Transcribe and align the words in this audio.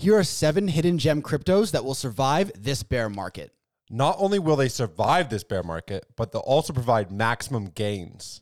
Here 0.00 0.16
are 0.16 0.22
seven 0.22 0.68
hidden 0.68 0.96
gem 0.96 1.22
cryptos 1.22 1.72
that 1.72 1.84
will 1.84 1.92
survive 1.92 2.52
this 2.56 2.84
bear 2.84 3.08
market. 3.08 3.50
Not 3.90 4.14
only 4.20 4.38
will 4.38 4.54
they 4.54 4.68
survive 4.68 5.28
this 5.28 5.42
bear 5.42 5.64
market, 5.64 6.06
but 6.14 6.30
they'll 6.30 6.40
also 6.42 6.72
provide 6.72 7.10
maximum 7.10 7.70
gains. 7.70 8.40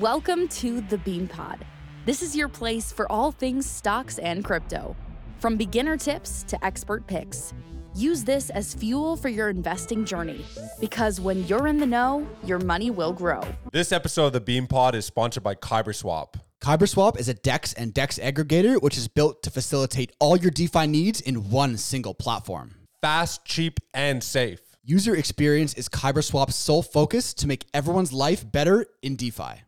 Welcome 0.00 0.48
to 0.48 0.80
the 0.80 0.98
Bean 0.98 1.28
Pod. 1.28 1.64
This 2.04 2.20
is 2.20 2.34
your 2.34 2.48
place 2.48 2.90
for 2.90 3.10
all 3.12 3.30
things 3.30 3.64
stocks 3.64 4.18
and 4.18 4.44
crypto. 4.44 4.96
From 5.38 5.56
beginner 5.56 5.96
tips 5.96 6.42
to 6.48 6.64
expert 6.64 7.06
picks, 7.06 7.54
use 7.94 8.24
this 8.24 8.50
as 8.50 8.74
fuel 8.74 9.16
for 9.16 9.28
your 9.28 9.50
investing 9.50 10.04
journey 10.04 10.44
because 10.80 11.20
when 11.20 11.46
you're 11.46 11.68
in 11.68 11.76
the 11.76 11.86
know, 11.86 12.26
your 12.44 12.58
money 12.58 12.90
will 12.90 13.12
grow. 13.12 13.40
This 13.70 13.92
episode 13.92 14.26
of 14.26 14.32
the 14.32 14.40
Bean 14.40 14.66
Pod 14.66 14.96
is 14.96 15.06
sponsored 15.06 15.44
by 15.44 15.54
KyberSwap. 15.54 16.40
KyberSwap 16.62 17.18
is 17.18 17.28
a 17.28 17.34
DEX 17.34 17.72
and 17.72 17.92
DEX 17.92 18.20
aggregator 18.20 18.80
which 18.80 18.96
is 18.96 19.08
built 19.08 19.42
to 19.42 19.50
facilitate 19.50 20.12
all 20.20 20.36
your 20.36 20.52
DeFi 20.52 20.86
needs 20.86 21.20
in 21.20 21.50
one 21.50 21.76
single 21.76 22.14
platform. 22.14 22.76
Fast, 23.00 23.44
cheap, 23.44 23.80
and 23.92 24.22
safe. 24.22 24.60
User 24.84 25.16
experience 25.16 25.74
is 25.74 25.88
KyberSwap's 25.88 26.54
sole 26.54 26.84
focus 26.84 27.34
to 27.34 27.48
make 27.48 27.66
everyone's 27.74 28.12
life 28.12 28.48
better 28.48 28.86
in 29.02 29.16
DeFi. 29.16 29.64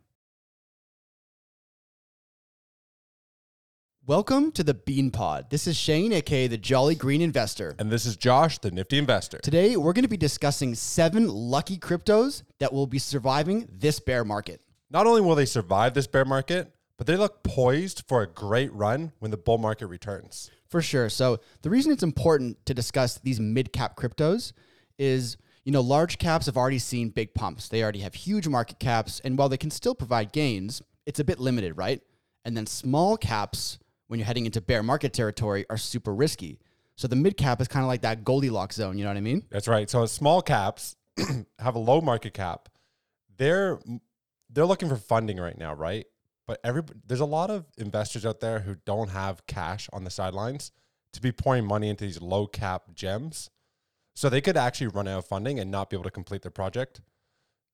Welcome 4.05 4.53
to 4.53 4.63
the 4.63 4.73
Bean 4.73 5.11
Pod. 5.11 5.49
This 5.49 5.67
is 5.67 5.75
Shane, 5.75 6.13
aka 6.13 6.47
the 6.47 6.57
Jolly 6.57 6.95
Green 6.95 7.21
Investor. 7.21 7.75
And 7.77 7.91
this 7.91 8.05
is 8.05 8.15
Josh, 8.15 8.59
the 8.59 8.71
nifty 8.71 8.97
investor. 8.97 9.39
Today, 9.39 9.75
we're 9.75 9.91
going 9.91 10.03
to 10.03 10.07
be 10.07 10.15
discussing 10.15 10.75
seven 10.75 11.27
lucky 11.27 11.77
cryptos 11.77 12.43
that 12.59 12.71
will 12.71 12.87
be 12.87 12.99
surviving 12.99 13.67
this 13.69 13.99
bear 13.99 14.23
market. 14.23 14.61
Not 14.89 15.07
only 15.07 15.19
will 15.19 15.35
they 15.35 15.45
survive 15.45 15.93
this 15.93 16.07
bear 16.07 16.23
market, 16.23 16.71
but 16.97 17.07
they 17.07 17.17
look 17.17 17.43
poised 17.43 18.03
for 18.07 18.21
a 18.21 18.27
great 18.27 18.73
run 18.73 19.11
when 19.19 19.31
the 19.31 19.37
bull 19.37 19.57
market 19.57 19.87
returns. 19.87 20.49
For 20.69 20.81
sure. 20.81 21.09
So, 21.09 21.39
the 21.61 21.69
reason 21.69 21.91
it's 21.91 22.03
important 22.03 22.65
to 22.65 22.73
discuss 22.73 23.17
these 23.19 23.39
mid 23.39 23.71
cap 23.71 23.95
cryptos 23.95 24.51
is, 24.97 25.37
you 25.63 25.71
know, 25.71 25.81
large 25.81 26.17
caps 26.17 26.47
have 26.47 26.57
already 26.57 26.79
seen 26.79 27.09
big 27.09 27.33
pumps. 27.33 27.69
They 27.69 27.83
already 27.83 27.99
have 27.99 28.13
huge 28.13 28.47
market 28.47 28.79
caps. 28.79 29.21
And 29.23 29.37
while 29.37 29.49
they 29.49 29.57
can 29.57 29.71
still 29.71 29.95
provide 29.95 30.31
gains, 30.31 30.81
it's 31.05 31.19
a 31.19 31.23
bit 31.23 31.39
limited, 31.39 31.77
right? 31.77 32.01
And 32.43 32.57
then 32.57 32.65
small 32.65 33.17
caps, 33.17 33.79
when 34.07 34.19
you're 34.19 34.27
heading 34.27 34.45
into 34.45 34.61
bear 34.61 34.83
market 34.83 35.13
territory, 35.13 35.65
are 35.69 35.77
super 35.77 36.13
risky. 36.13 36.59
So, 36.95 37.07
the 37.07 37.15
mid 37.15 37.37
cap 37.37 37.61
is 37.61 37.67
kind 37.67 37.83
of 37.83 37.87
like 37.87 38.01
that 38.01 38.23
Goldilocks 38.23 38.75
zone. 38.75 38.97
You 38.97 39.03
know 39.03 39.11
what 39.11 39.17
I 39.17 39.21
mean? 39.21 39.43
That's 39.49 39.67
right. 39.67 39.89
So 39.89 40.05
small 40.07 40.41
caps 40.41 40.95
have 41.59 41.75
a 41.75 41.79
low 41.79 42.01
market 42.01 42.33
cap. 42.33 42.69
They're 43.37 43.79
they're 44.49 44.65
looking 44.65 44.89
for 44.89 44.95
funding 44.95 45.37
right 45.37 45.57
now, 45.57 45.73
right? 45.73 46.05
But 46.47 46.59
every 46.63 46.83
there's 47.05 47.19
a 47.19 47.25
lot 47.25 47.49
of 47.49 47.65
investors 47.77 48.25
out 48.25 48.39
there 48.39 48.59
who 48.59 48.75
don't 48.85 49.09
have 49.09 49.45
cash 49.47 49.89
on 49.91 50.03
the 50.03 50.09
sidelines 50.09 50.71
to 51.13 51.21
be 51.21 51.31
pouring 51.31 51.65
money 51.65 51.89
into 51.89 52.05
these 52.05 52.21
low 52.21 52.45
cap 52.45 52.93
gems. 52.93 53.49
So 54.15 54.29
they 54.29 54.41
could 54.41 54.57
actually 54.57 54.87
run 54.87 55.07
out 55.07 55.19
of 55.19 55.25
funding 55.25 55.59
and 55.59 55.71
not 55.71 55.89
be 55.89 55.95
able 55.95 56.03
to 56.03 56.11
complete 56.11 56.41
their 56.41 56.51
project. 56.51 57.01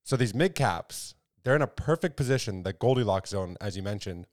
So 0.03 0.16
these 0.16 0.33
mid 0.33 0.55
caps, 0.55 1.16
they're 1.44 1.55
in 1.55 1.61
a 1.61 1.67
perfect 1.67 2.17
position, 2.17 2.64
the 2.64 2.73
Goldilocks 2.73 3.31
zone, 3.31 3.58
as 3.61 3.75
you 3.75 3.83
mentioned, 3.83 4.27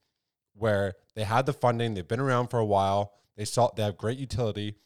where 0.55 0.95
they 1.15 1.25
had 1.25 1.47
the 1.47 1.53
funding, 1.53 1.95
they've 1.95 2.07
been 2.07 2.21
around 2.21 2.49
for 2.49 2.59
a 2.59 2.65
while, 2.65 3.13
they 3.37 3.45
saw 3.45 3.71
they 3.77 3.83
have 3.83 3.97
great 3.97 4.19
utility, 4.19 4.77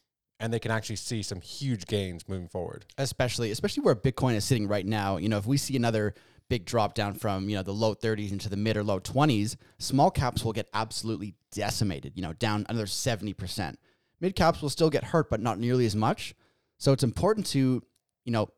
and 0.41 0.53
they 0.53 0.58
can 0.58 0.70
actually 0.70 0.97
see 0.97 1.23
some 1.23 1.41
huge 1.41 1.86
gains 1.86 2.28
moving 2.28 2.48
forward. 2.48 2.84
especially 2.98 3.50
especially 3.50 3.83
where 3.83 3.95
Bitcoin 3.95 4.34
is 4.34 4.45
sitting 4.45 4.67
right 4.67 4.84
now. 4.84 5.17
You 5.17 5.28
know, 5.28 5.39
if 5.39 5.47
we 5.47 5.56
see 5.56 5.77
another 5.77 6.14
big 6.48 6.65
drop 6.65 6.95
down 6.95 7.15
from 7.15 7.48
you 7.48 7.57
know 7.57 7.62
the 7.62 7.73
low 7.73 7.95
30s 7.95 8.33
into 8.33 8.48
the 8.48 8.57
mid 8.57 8.77
or 8.77 8.85
low 8.85 9.01
20s, 9.01 9.57
small 9.79 10.11
caps 10.11 10.45
will 10.45 10.53
get 10.53 10.69
absolutely 10.75 11.35
decimated. 11.51 12.12
You 12.17 12.23
know, 12.23 12.33
down 12.33 12.67
another 12.69 12.87
70 12.87 13.33
percent. 13.35 13.79
Mid 14.21 14.37
caps 14.37 14.63
will 14.63 14.70
still 14.70 14.91
get 14.91 15.05
hurt, 15.05 15.29
but 15.31 15.41
not 15.41 15.59
nearly 15.59 15.87
as 15.87 15.97
much. 15.97 16.35
So 16.79 16.93
it's 16.93 17.03
important 17.03 17.47
to 17.47 17.83
you 18.25 18.33
know 18.33 18.48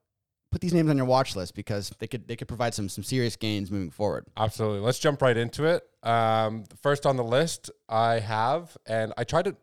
put 0.54 0.60
these 0.60 0.72
names 0.72 0.88
on 0.88 0.96
your 0.96 1.06
watch 1.06 1.34
list 1.34 1.56
because 1.56 1.90
they 1.98 2.06
could 2.06 2.28
they 2.28 2.36
could 2.36 2.46
provide 2.46 2.72
some 2.74 2.88
some 2.88 3.02
serious 3.02 3.34
gains 3.34 3.72
moving 3.72 3.90
forward. 3.90 4.24
Absolutely. 4.36 4.80
Let's 4.80 5.00
jump 5.00 5.20
right 5.20 5.36
into 5.36 5.64
it. 5.64 5.82
Um, 6.04 6.64
first 6.80 7.06
on 7.06 7.16
the 7.16 7.24
list, 7.24 7.70
I 7.88 8.20
have, 8.20 8.76
and 8.86 9.12
I 9.16 9.24
tried 9.24 9.46
to, 9.46 9.56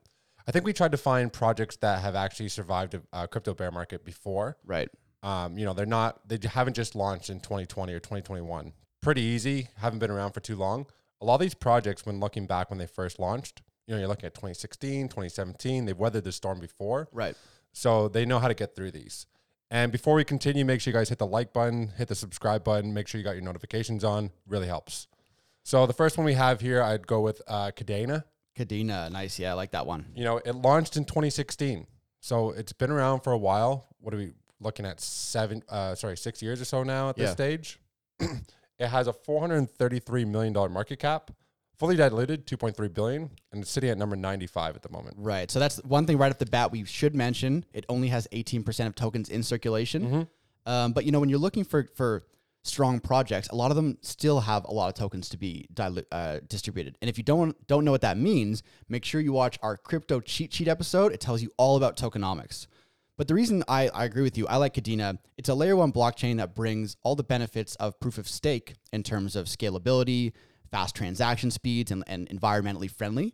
I 0.46 0.52
think 0.52 0.66
we 0.66 0.74
tried 0.74 0.92
to 0.92 0.98
find 0.98 1.32
projects 1.32 1.78
that 1.78 2.02
have 2.02 2.16
actually 2.16 2.50
survived 2.50 2.96
a, 2.96 3.02
a 3.14 3.28
crypto 3.28 3.54
bear 3.54 3.72
market 3.72 4.04
before. 4.04 4.58
Right. 4.66 4.90
Um, 5.24 5.58
you 5.58 5.66
know, 5.66 5.74
they're 5.74 5.86
not, 5.86 6.28
they 6.28 6.40
haven't 6.48 6.76
just 6.76 6.96
launched 6.96 7.30
in 7.30 7.40
2020 7.40 7.94
or 7.94 8.00
2021. 8.00 8.74
Pretty 9.02 9.22
easy, 9.22 9.68
haven't 9.78 10.00
been 10.00 10.12
around 10.12 10.32
for 10.32 10.40
too 10.40 10.56
long. 10.56 10.86
A 11.22 11.26
lot 11.26 11.36
of 11.36 11.42
these 11.42 11.54
projects, 11.54 12.06
when 12.06 12.20
looking 12.20 12.48
back 12.48 12.70
when 12.70 12.80
they 12.80 12.88
first 12.88 13.20
launched, 13.20 13.62
you 13.88 13.94
know, 13.94 14.00
you're 14.00 14.08
looking 14.08 14.26
at 14.26 14.34
2016, 14.34 15.08
2017, 15.08 15.86
they've 15.86 15.98
weathered 15.98 16.24
the 16.24 16.32
storm 16.32 16.60
before. 16.60 17.08
Right. 17.12 17.36
So 17.74 18.08
they 18.08 18.26
know 18.26 18.40
how 18.40 18.48
to 18.48 18.54
get 18.54 18.76
through 18.76 18.92
these. 18.92 19.28
And 19.70 19.92
before 19.92 20.16
we 20.16 20.24
continue, 20.26 20.66
make 20.66 20.82
sure 20.82 20.92
you 20.92 20.98
guys 21.00 21.10
hit 21.10 21.18
the 21.20 21.26
like 21.26 21.54
button, 21.54 21.94
hit 21.98 22.10
the 22.10 22.16
subscribe 22.16 22.64
button, 22.64 22.94
make 22.94 23.08
sure 23.08 23.20
you 23.20 23.24
got 23.24 23.36
your 23.36 23.44
notifications 23.44 24.04
on. 24.04 24.32
Really 24.46 24.68
helps. 24.68 25.08
So 25.64 25.86
the 25.86 25.94
first 25.94 26.18
one 26.18 26.26
we 26.26 26.34
have 26.34 26.60
here, 26.60 26.82
I'd 26.82 27.08
go 27.08 27.22
with 27.22 27.42
uh, 27.48 27.72
Cadena. 27.72 28.26
Kadena, 28.58 29.10
nice. 29.12 29.40
Yeah, 29.40 29.52
I 29.52 29.54
like 29.54 29.72
that 29.72 29.86
one. 29.86 30.08
You 30.14 30.26
know, 30.26 30.38
it 30.38 30.56
launched 30.56 30.98
in 30.98 31.06
2016, 31.06 31.88
so 32.20 32.52
it's 32.52 32.74
been 32.74 32.92
around 32.92 33.22
for 33.22 33.32
a 33.32 33.38
while. 33.38 33.88
What 34.00 34.12
do 34.12 34.18
we 34.18 34.34
looking 34.62 34.86
at? 34.86 35.02
Seven, 35.02 35.64
uh, 35.70 35.96
sorry, 35.96 36.16
six 36.18 36.42
years 36.42 36.62
or 36.62 36.66
so 36.66 36.84
now 36.84 37.10
at 37.10 37.16
this 37.18 37.30
Yeah. 37.30 37.34
stage. 37.34 37.80
it 38.20 38.88
has 38.88 39.08
a 39.08 39.14
433 39.14 40.26
million 40.26 40.54
dollar 40.54 40.70
market 40.70 41.00
cap, 41.00 41.32
fully 41.78 41.96
diluted 41.96 42.46
2.3 42.48 42.94
billion, 42.94 43.30
and 43.52 43.62
it's 43.62 43.72
sitting 43.72 43.90
at 43.90 43.98
number 43.98 44.16
95 44.16 44.76
at 44.76 44.82
the 44.82 44.90
moment. 44.90 45.16
Right. 45.20 45.50
So 45.50 45.60
that's 45.60 45.78
one 45.84 46.06
thing 46.06 46.18
right 46.18 46.32
off 46.32 46.38
the 46.40 46.46
bat 46.46 46.72
we 46.72 46.86
should 46.86 47.16
mention. 47.16 47.66
It 47.74 47.86
only 47.90 48.10
has 48.10 48.28
18% 48.32 48.88
of 48.88 48.96
tokens 48.96 49.30
in 49.30 49.44
circulation. 49.44 50.28
Um, 50.66 50.94
but 50.94 51.06
you 51.06 51.12
know, 51.12 51.20
when 51.20 51.30
you're 51.30 51.40
looking 51.40 51.64
for 51.64 51.88
for 51.96 52.24
strong 52.64 53.00
projects, 53.00 53.48
a 53.48 53.56
lot 53.56 53.72
of 53.72 53.76
them 53.76 53.98
still 54.02 54.42
have 54.42 54.64
a 54.66 54.72
lot 54.72 54.88
of 54.88 54.94
tokens 54.94 55.28
to 55.30 55.38
be 55.38 55.66
dilu- 55.74 56.06
uh, 56.12 56.40
distributed. 56.48 56.96
And 57.02 57.10
if 57.10 57.18
you 57.18 57.24
don't 57.24 57.56
don't 57.66 57.84
know 57.84 57.90
what 57.92 58.02
that 58.02 58.18
means, 58.18 58.62
make 58.88 59.04
sure 59.04 59.20
you 59.20 59.34
watch 59.34 59.58
our 59.64 59.76
crypto 59.78 60.20
cheat 60.20 60.54
sheet 60.54 60.68
episode. 60.68 61.12
It 61.14 61.20
tells 61.20 61.42
you 61.42 61.52
all 61.58 61.78
about 61.78 61.98
tokenomics. 61.98 62.68
But 63.18 63.28
the 63.28 63.36
reason 63.36 63.64
I, 63.68 63.88
I 63.90 64.06
agree 64.06 64.24
with 64.24 64.38
you, 64.38 64.48
I 64.48 64.58
like 64.58 64.74
Kadena. 64.74 65.20
It's 65.38 65.50
a 65.50 65.54
layer 65.54 65.76
one 65.76 65.92
blockchain 65.92 66.38
that 66.38 66.56
brings 66.56 66.98
all 67.04 67.16
the 67.16 67.24
benefits 67.24 67.76
of 67.76 68.00
proof 68.00 68.18
of 68.18 68.28
stake 68.28 68.76
in 68.92 69.04
terms 69.04 69.36
of 69.36 69.46
scalability, 69.46 70.34
fast 70.72 70.96
transaction 70.96 71.52
speeds, 71.52 71.92
and, 71.92 72.04
and 72.08 72.30
environmentally 72.30 72.90
friendly 72.90 73.34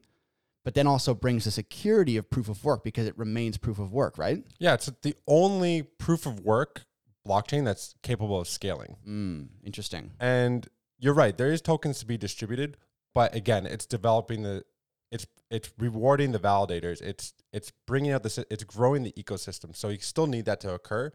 but 0.68 0.74
then 0.74 0.86
also 0.86 1.14
brings 1.14 1.46
the 1.46 1.52
security 1.52 2.18
of 2.18 2.30
proof 2.30 2.50
of 2.50 2.62
work 2.66 2.84
because 2.84 3.08
it 3.08 3.18
remains 3.18 3.58
proof 3.58 3.80
of 3.80 3.94
work, 3.94 4.18
right? 4.18 4.44
Yeah, 4.60 4.74
it's 4.74 4.92
the 5.02 5.16
only 5.26 5.82
proof 5.82 6.26
of 6.26 6.42
work 6.42 6.84
blockchain 7.26 7.64
that's 7.64 7.96
capable 8.04 8.42
of 8.42 8.50
scaling. 8.50 8.98
Mm, 9.08 9.48
interesting. 9.64 10.12
And 10.20 10.68
you're 11.00 11.14
right, 11.14 11.38
there 11.38 11.54
is 11.54 11.62
tokens 11.62 12.00
to 12.00 12.06
be 12.06 12.18
distributed, 12.18 12.76
but 13.14 13.34
again, 13.34 13.66
it's 13.66 13.86
developing 13.86 14.44
the 14.44 14.66
it's 15.12 15.26
it's 15.50 15.72
rewarding 15.78 16.32
the 16.32 16.40
validators. 16.40 17.02
It's 17.02 17.34
it's 17.54 17.72
bringing 17.86 18.12
out 18.12 18.24
this 18.24 18.38
it's 18.38 18.64
growing 18.64 19.04
the 19.04 19.14
ecosystem. 19.14 19.76
So 19.76 19.90
you 19.90 20.00
still 20.00 20.28
need 20.28 20.46
that 20.46 20.60
to 20.62 20.74
occur 20.74 21.12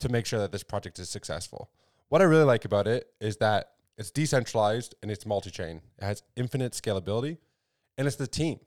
to 0.00 0.08
make 0.08 0.26
sure 0.26 0.38
that 0.40 0.52
this 0.52 0.62
project 0.62 0.98
is 0.98 1.08
successful. 1.08 1.70
What 2.08 2.20
I 2.20 2.24
really 2.24 2.44
like 2.44 2.64
about 2.64 2.86
it 2.86 3.08
is 3.20 3.38
that 3.38 3.70
it's 3.96 4.10
decentralized 4.10 4.94
and 5.02 5.10
it's 5.10 5.24
multi-chain. 5.24 5.80
It 5.98 6.04
has 6.04 6.22
infinite 6.36 6.72
scalability 6.72 7.38
and 7.96 8.06
it's 8.06 8.16
the 8.16 8.26
team. 8.26 8.58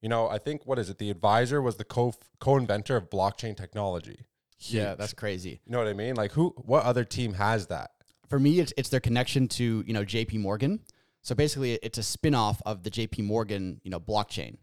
You 0.00 0.08
know, 0.08 0.28
I 0.28 0.38
think 0.38 0.64
what 0.64 0.78
is 0.78 0.88
it? 0.88 0.98
The 0.98 1.10
advisor 1.10 1.60
was 1.60 1.76
the 1.76 1.84
co 1.84 2.14
co-inventor 2.38 2.96
of 2.96 3.10
blockchain 3.10 3.56
technology. 3.56 4.24
Yeah, 4.58 4.94
that's 4.94 5.14
crazy. 5.14 5.60
You 5.64 5.72
know 5.72 5.78
what 5.78 5.88
I 5.88 5.94
mean? 5.94 6.14
Like 6.14 6.32
who 6.32 6.54
what 6.56 6.84
other 6.84 7.04
team 7.04 7.34
has 7.34 7.66
that? 7.66 7.90
For 8.28 8.38
me, 8.38 8.60
it's 8.60 8.72
it's 8.76 8.88
their 8.88 9.00
connection 9.00 9.48
to 9.48 9.84
you 9.86 9.92
know 9.92 10.04
J.P. 10.04 10.38
Morgan. 10.38 10.80
So 11.22 11.34
basically, 11.34 11.74
it's 11.82 11.98
a 11.98 12.02
spin-off 12.02 12.62
of 12.64 12.82
the 12.82 12.90
J.P. 12.90 13.22
Morgan 13.22 13.80
you 13.82 13.90
know 13.90 14.00
blockchain. 14.00 14.56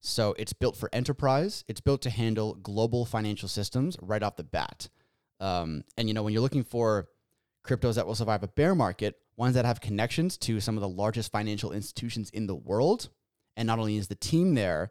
So 0.00 0.34
it's 0.36 0.52
built 0.52 0.76
for 0.76 0.90
enterprise. 0.92 1.64
It's 1.68 1.80
built 1.80 2.02
to 2.02 2.10
handle 2.10 2.54
global 2.54 3.04
financial 3.04 3.48
systems 3.48 3.96
right 4.02 4.22
off 4.22 4.36
the 4.36 4.44
bat. 4.44 4.88
Um, 5.40 5.84
and 5.96 6.08
you 6.08 6.14
know 6.14 6.22
when 6.22 6.32
you're 6.32 6.42
looking 6.42 6.64
for 6.64 7.08
cryptos 7.64 7.94
that 7.94 8.06
will 8.06 8.14
survive 8.14 8.42
a 8.42 8.48
bear 8.48 8.74
market, 8.74 9.16
ones 9.36 9.54
that 9.54 9.64
have 9.64 9.80
connections 9.80 10.36
to 10.38 10.60
some 10.60 10.76
of 10.76 10.80
the 10.80 10.88
largest 10.88 11.30
financial 11.30 11.72
institutions 11.72 12.30
in 12.30 12.46
the 12.46 12.54
world, 12.54 13.08
and 13.56 13.66
not 13.66 13.78
only 13.78 13.96
is 13.96 14.08
the 14.08 14.14
team 14.14 14.54
there, 14.54 14.90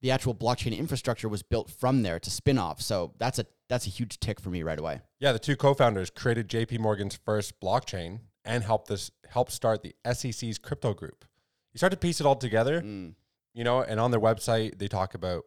the 0.00 0.10
actual 0.10 0.34
blockchain 0.34 0.76
infrastructure 0.76 1.28
was 1.28 1.42
built 1.42 1.70
from 1.70 2.02
there 2.02 2.18
to 2.18 2.30
spin 2.30 2.58
off. 2.58 2.80
So 2.80 3.14
that's 3.18 3.38
a 3.38 3.46
that's 3.68 3.86
a 3.86 3.90
huge 3.90 4.20
tick 4.20 4.40
for 4.40 4.50
me 4.50 4.62
right 4.62 4.78
away. 4.78 5.00
Yeah, 5.18 5.32
the 5.32 5.38
two 5.38 5.56
co-founders 5.56 6.10
created 6.10 6.48
JP 6.48 6.80
Morgan's 6.80 7.18
first 7.24 7.58
blockchain 7.60 8.20
and 8.44 8.62
helped 8.64 8.88
this 8.88 9.10
help 9.28 9.50
start 9.50 9.82
the 9.82 9.94
SEC's 10.04 10.58
crypto 10.58 10.94
group. 10.94 11.24
You 11.72 11.78
start 11.78 11.92
to 11.92 11.96
piece 11.98 12.20
it 12.20 12.26
all 12.26 12.36
together, 12.36 12.80
Mm. 12.82 13.14
you 13.54 13.64
know, 13.64 13.82
and 13.82 13.98
on 14.00 14.10
their 14.10 14.20
website 14.20 14.78
they 14.78 14.88
talk 14.88 15.14
about, 15.14 15.44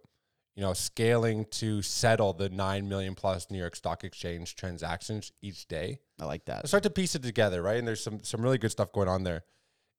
you 0.55 0.61
know, 0.63 0.73
scaling 0.73 1.45
to 1.51 1.81
settle 1.81 2.33
the 2.33 2.49
9 2.49 2.87
million 2.87 3.13
plus 3.15 3.51
New 3.51 3.57
York 3.59 3.75
Stock 3.75 4.03
Exchange 4.03 4.55
transactions 4.55 5.31
each 5.41 5.67
day. 5.67 5.99
I 6.19 6.25
like 6.25 6.41
I 6.47 6.53
that. 6.61 6.67
start 6.67 6.83
to 6.83 6.89
piece 6.89 7.13
it 7.15 7.23
together, 7.23 7.61
right? 7.61 7.77
And 7.77 7.87
there's 7.87 8.01
some 8.03 8.23
some 8.23 8.41
really 8.41 8.57
good 8.57 8.71
stuff 8.71 8.91
going 8.91 9.07
on 9.09 9.23
there. 9.23 9.43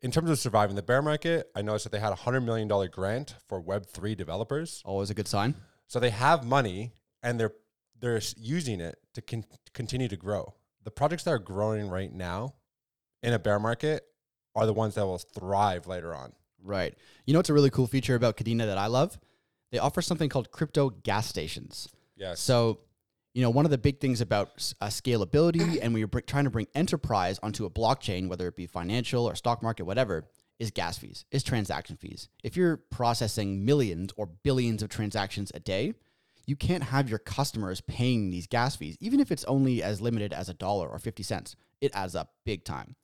in 0.02 0.10
terms 0.10 0.28
of 0.30 0.38
surviving 0.38 0.76
the 0.76 0.82
bear 0.82 1.00
market, 1.00 1.50
I 1.54 1.62
noticed 1.62 1.84
that 1.84 1.90
they 1.90 1.98
had 2.00 2.12
a 2.12 2.16
hundred 2.16 2.42
million 2.42 2.68
dollar 2.68 2.86
grant 2.88 3.34
for 3.48 3.58
Web 3.60 3.86
three 3.86 4.14
developers. 4.14 4.82
Always 4.84 5.08
a 5.10 5.14
good 5.14 5.26
sign. 5.26 5.54
So 5.86 5.98
they 5.98 6.10
have 6.10 6.44
money 6.44 6.92
and 7.22 7.40
they're 7.40 7.54
they're 7.98 8.20
using 8.36 8.80
it 8.80 8.98
to 9.14 9.22
con- 9.22 9.46
continue 9.72 10.06
to 10.08 10.16
grow. 10.16 10.54
The 10.84 10.90
projects 10.90 11.24
that 11.24 11.30
are 11.30 11.38
growing 11.38 11.88
right 11.88 12.12
now 12.12 12.54
in 13.22 13.32
a 13.32 13.38
bear 13.38 13.58
market 13.58 14.04
are 14.54 14.66
the 14.66 14.72
ones 14.72 14.94
that 14.94 15.04
will 15.06 15.18
thrive 15.18 15.86
later 15.86 16.14
on. 16.14 16.32
Right. 16.62 16.94
You 17.26 17.32
know 17.32 17.38
what's 17.38 17.50
a 17.50 17.54
really 17.54 17.70
cool 17.70 17.86
feature 17.86 18.14
about 18.14 18.36
Kadena 18.36 18.66
that 18.66 18.78
I 18.78 18.86
love? 18.86 19.18
They 19.70 19.78
offer 19.78 20.02
something 20.02 20.28
called 20.28 20.50
crypto 20.50 20.90
gas 20.90 21.26
stations. 21.26 21.88
Yes. 22.16 22.40
So, 22.40 22.80
you 23.34 23.42
know, 23.42 23.50
one 23.50 23.64
of 23.64 23.70
the 23.70 23.78
big 23.78 24.00
things 24.00 24.20
about 24.20 24.72
uh, 24.80 24.86
scalability 24.86 25.78
and 25.82 25.92
when 25.92 25.98
you're 25.98 26.08
br- 26.08 26.20
trying 26.20 26.44
to 26.44 26.50
bring 26.50 26.66
enterprise 26.74 27.38
onto 27.42 27.66
a 27.66 27.70
blockchain, 27.70 28.28
whether 28.28 28.48
it 28.48 28.56
be 28.56 28.66
financial 28.66 29.26
or 29.26 29.34
stock 29.34 29.62
market, 29.62 29.84
whatever, 29.84 30.24
is 30.58 30.70
gas 30.70 30.96
fees, 30.96 31.24
is 31.30 31.42
transaction 31.42 31.96
fees. 31.96 32.28
If 32.42 32.56
you're 32.56 32.78
processing 32.78 33.64
millions 33.64 34.12
or 34.16 34.26
billions 34.26 34.82
of 34.82 34.88
transactions 34.88 35.52
a 35.54 35.60
day, 35.60 35.94
you 36.46 36.56
can't 36.56 36.84
have 36.84 37.10
your 37.10 37.18
customers 37.18 37.80
paying 37.80 38.30
these 38.30 38.46
gas 38.46 38.76
fees, 38.76 38.96
even 39.00 39.20
if 39.20 39.30
it's 39.30 39.44
only 39.44 39.82
as 39.82 40.00
limited 40.00 40.32
as 40.32 40.48
a 40.48 40.54
dollar 40.54 40.88
or 40.88 40.98
50 40.98 41.22
cents. 41.22 41.56
It 41.80 41.94
adds 41.94 42.14
up 42.14 42.32
big 42.44 42.64
time. 42.64 42.94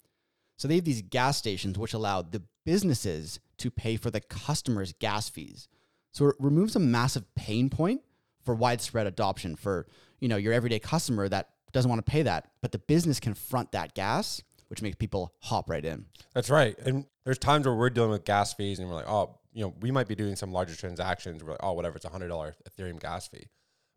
So 0.56 0.69
they 0.69 0.76
have 0.76 0.84
these 0.84 1.02
gas 1.02 1.38
stations 1.38 1.78
which 1.78 1.94
allow 1.94 2.22
the 2.22 2.43
businesses 2.64 3.40
to 3.58 3.70
pay 3.70 3.96
for 3.96 4.10
the 4.10 4.20
customers' 4.20 4.93
gas 4.93 5.28
fees. 5.28 5.69
So 6.12 6.28
it 6.28 6.37
removes 6.38 6.76
a 6.76 6.81
massive 6.81 7.25
pain 7.34 7.70
point 7.70 8.02
for 8.44 8.54
widespread 8.54 9.06
adoption 9.06 9.56
for, 9.56 9.87
you 10.20 10.28
know, 10.28 10.37
your 10.37 10.52
everyday 10.52 10.78
customer 10.78 11.28
that 11.28 11.50
doesn't 11.72 11.88
want 11.88 12.04
to 12.04 12.10
pay 12.10 12.22
that, 12.22 12.50
but 12.60 12.72
the 12.72 12.78
business 12.78 13.19
can 13.19 13.34
front 13.34 13.72
that 13.72 13.94
gas, 13.94 14.43
which 14.69 14.82
makes 14.82 14.96
people 14.96 15.32
hop 15.40 15.70
right 15.70 15.84
in. 15.84 16.04
That's 16.34 16.50
right. 16.50 16.78
And 16.78 17.06
there's 17.25 17.38
times 17.38 17.66
where 17.66 17.75
we're 17.75 17.90
dealing 17.90 18.10
with 18.10 18.25
gas 18.25 18.52
fees 18.52 18.78
and 18.78 18.88
we're 18.88 18.94
like, 18.94 19.08
oh, 19.08 19.38
you 19.52 19.62
know, 19.62 19.75
we 19.81 19.90
might 19.90 20.08
be 20.08 20.14
doing 20.14 20.37
some 20.37 20.52
larger 20.52 20.76
transactions. 20.76 21.43
We're 21.43 21.52
like, 21.52 21.60
oh, 21.62 21.72
whatever, 21.72 21.96
it's 21.96 22.05
a 22.05 22.10
hundred 22.10 22.28
dollar 22.28 22.55
Ethereum 22.69 23.00
gas 23.00 23.28
fee. 23.28 23.48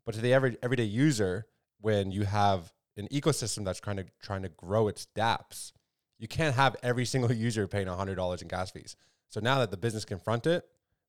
But 0.05 0.15
to 0.15 0.21
the 0.21 0.33
every, 0.33 0.57
everyday 0.61 0.83
user, 0.83 1.47
when 1.81 2.11
you 2.11 2.23
have 2.23 2.71
an 2.97 3.07
ecosystem 3.09 3.65
that's 3.65 3.79
trying 3.79 3.97
to 3.97 4.05
trying 4.21 4.43
to 4.43 4.49
grow 4.49 4.87
its 4.87 5.07
DApps, 5.15 5.71
you 6.17 6.27
can't 6.27 6.55
have 6.55 6.75
every 6.83 7.05
single 7.05 7.31
user 7.47 7.67
paying 7.67 7.87
a 7.87 7.95
hundred 7.95 8.15
dollars 8.15 8.41
in 8.41 8.47
gas 8.47 8.71
fees. 8.71 8.95
So 9.29 9.39
now 9.39 9.59
that 9.59 9.71
the 9.71 9.77
business 9.77 10.05
can 10.05 10.19
front 10.19 10.47
it, 10.47 10.63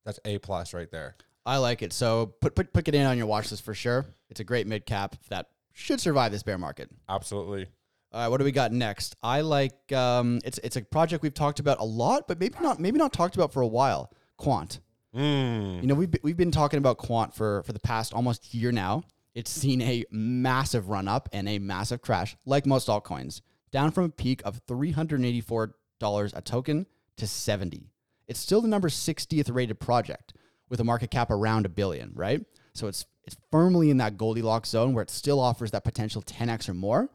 that's 0.05 0.19
a 0.25 0.37
plus 0.39 0.73
right 0.73 0.89
there. 0.91 1.15
I 1.45 1.57
like 1.57 1.81
it. 1.81 1.93
So 1.93 2.33
put 2.41 2.55
put 2.55 2.73
put 2.73 2.87
it 2.87 2.95
in 2.95 3.05
on 3.05 3.17
your 3.17 3.27
watch 3.27 3.51
list 3.51 3.63
for 3.63 3.73
sure. 3.73 4.05
It's 4.29 4.39
a 4.39 4.43
great 4.43 4.67
mid 4.67 4.85
cap 4.85 5.15
that 5.29 5.47
should 5.73 6.01
survive 6.01 6.31
this 6.31 6.43
bear 6.43 6.57
market. 6.57 6.89
Absolutely. 7.07 7.67
All 8.11 8.21
right, 8.21 8.27
what 8.29 8.37
do 8.37 8.45
we 8.45 8.51
got 8.51 8.71
next? 8.71 9.15
I 9.21 9.41
like 9.41 9.91
um, 9.91 10.39
it's 10.43 10.57
it's 10.59 10.75
a 10.75 10.81
project 10.81 11.23
we've 11.23 11.33
talked 11.33 11.59
about 11.59 11.79
a 11.79 11.85
lot, 11.85 12.27
but 12.27 12.39
maybe 12.39 12.55
not 12.61 12.79
maybe 12.79 12.97
not 12.97 13.13
talked 13.13 13.35
about 13.35 13.53
for 13.53 13.61
a 13.61 13.67
while. 13.67 14.11
Quant. 14.37 14.79
Mm. 15.15 15.81
You 15.81 15.87
know, 15.87 15.95
we've 15.95 16.11
been, 16.11 16.21
we've 16.23 16.37
been 16.37 16.51
talking 16.51 16.77
about 16.77 16.97
Quant 16.97 17.33
for 17.33 17.63
for 17.63 17.73
the 17.73 17.79
past 17.79 18.13
almost 18.13 18.53
year 18.53 18.71
now. 18.71 19.03
It's 19.35 19.51
seen 19.51 19.81
a 19.81 20.03
massive 20.09 20.89
run 20.89 21.07
up 21.07 21.29
and 21.31 21.47
a 21.47 21.59
massive 21.59 22.01
crash, 22.01 22.35
like 22.45 22.65
most 22.65 22.87
altcoins, 22.87 23.41
down 23.77 23.91
from 23.91 24.05
a 24.05 24.09
peak 24.09 24.41
of 24.43 24.59
three 24.67 24.89
hundred 24.89 25.23
eighty 25.23 25.39
four 25.39 25.75
dollars 25.99 26.33
a 26.35 26.41
token 26.41 26.87
to 27.15 27.27
seventy. 27.27 27.91
It's 28.27 28.39
still 28.39 28.59
the 28.59 28.67
number 28.67 28.89
sixtieth 28.89 29.49
rated 29.49 29.79
project 29.79 30.33
with 30.67 30.79
a 30.79 30.83
market 30.83 31.11
cap 31.11 31.29
around 31.29 31.67
a 31.67 31.69
billion, 31.69 32.11
right? 32.15 32.43
So 32.73 32.87
it's 32.87 33.05
it's 33.23 33.37
firmly 33.51 33.91
in 33.91 33.97
that 33.97 34.17
Goldilocks 34.17 34.69
zone 34.69 34.95
where 34.95 35.03
it 35.03 35.11
still 35.11 35.39
offers 35.39 35.69
that 35.71 35.83
potential 35.83 36.23
ten 36.23 36.49
x 36.49 36.67
or 36.67 36.73
more, 36.73 37.11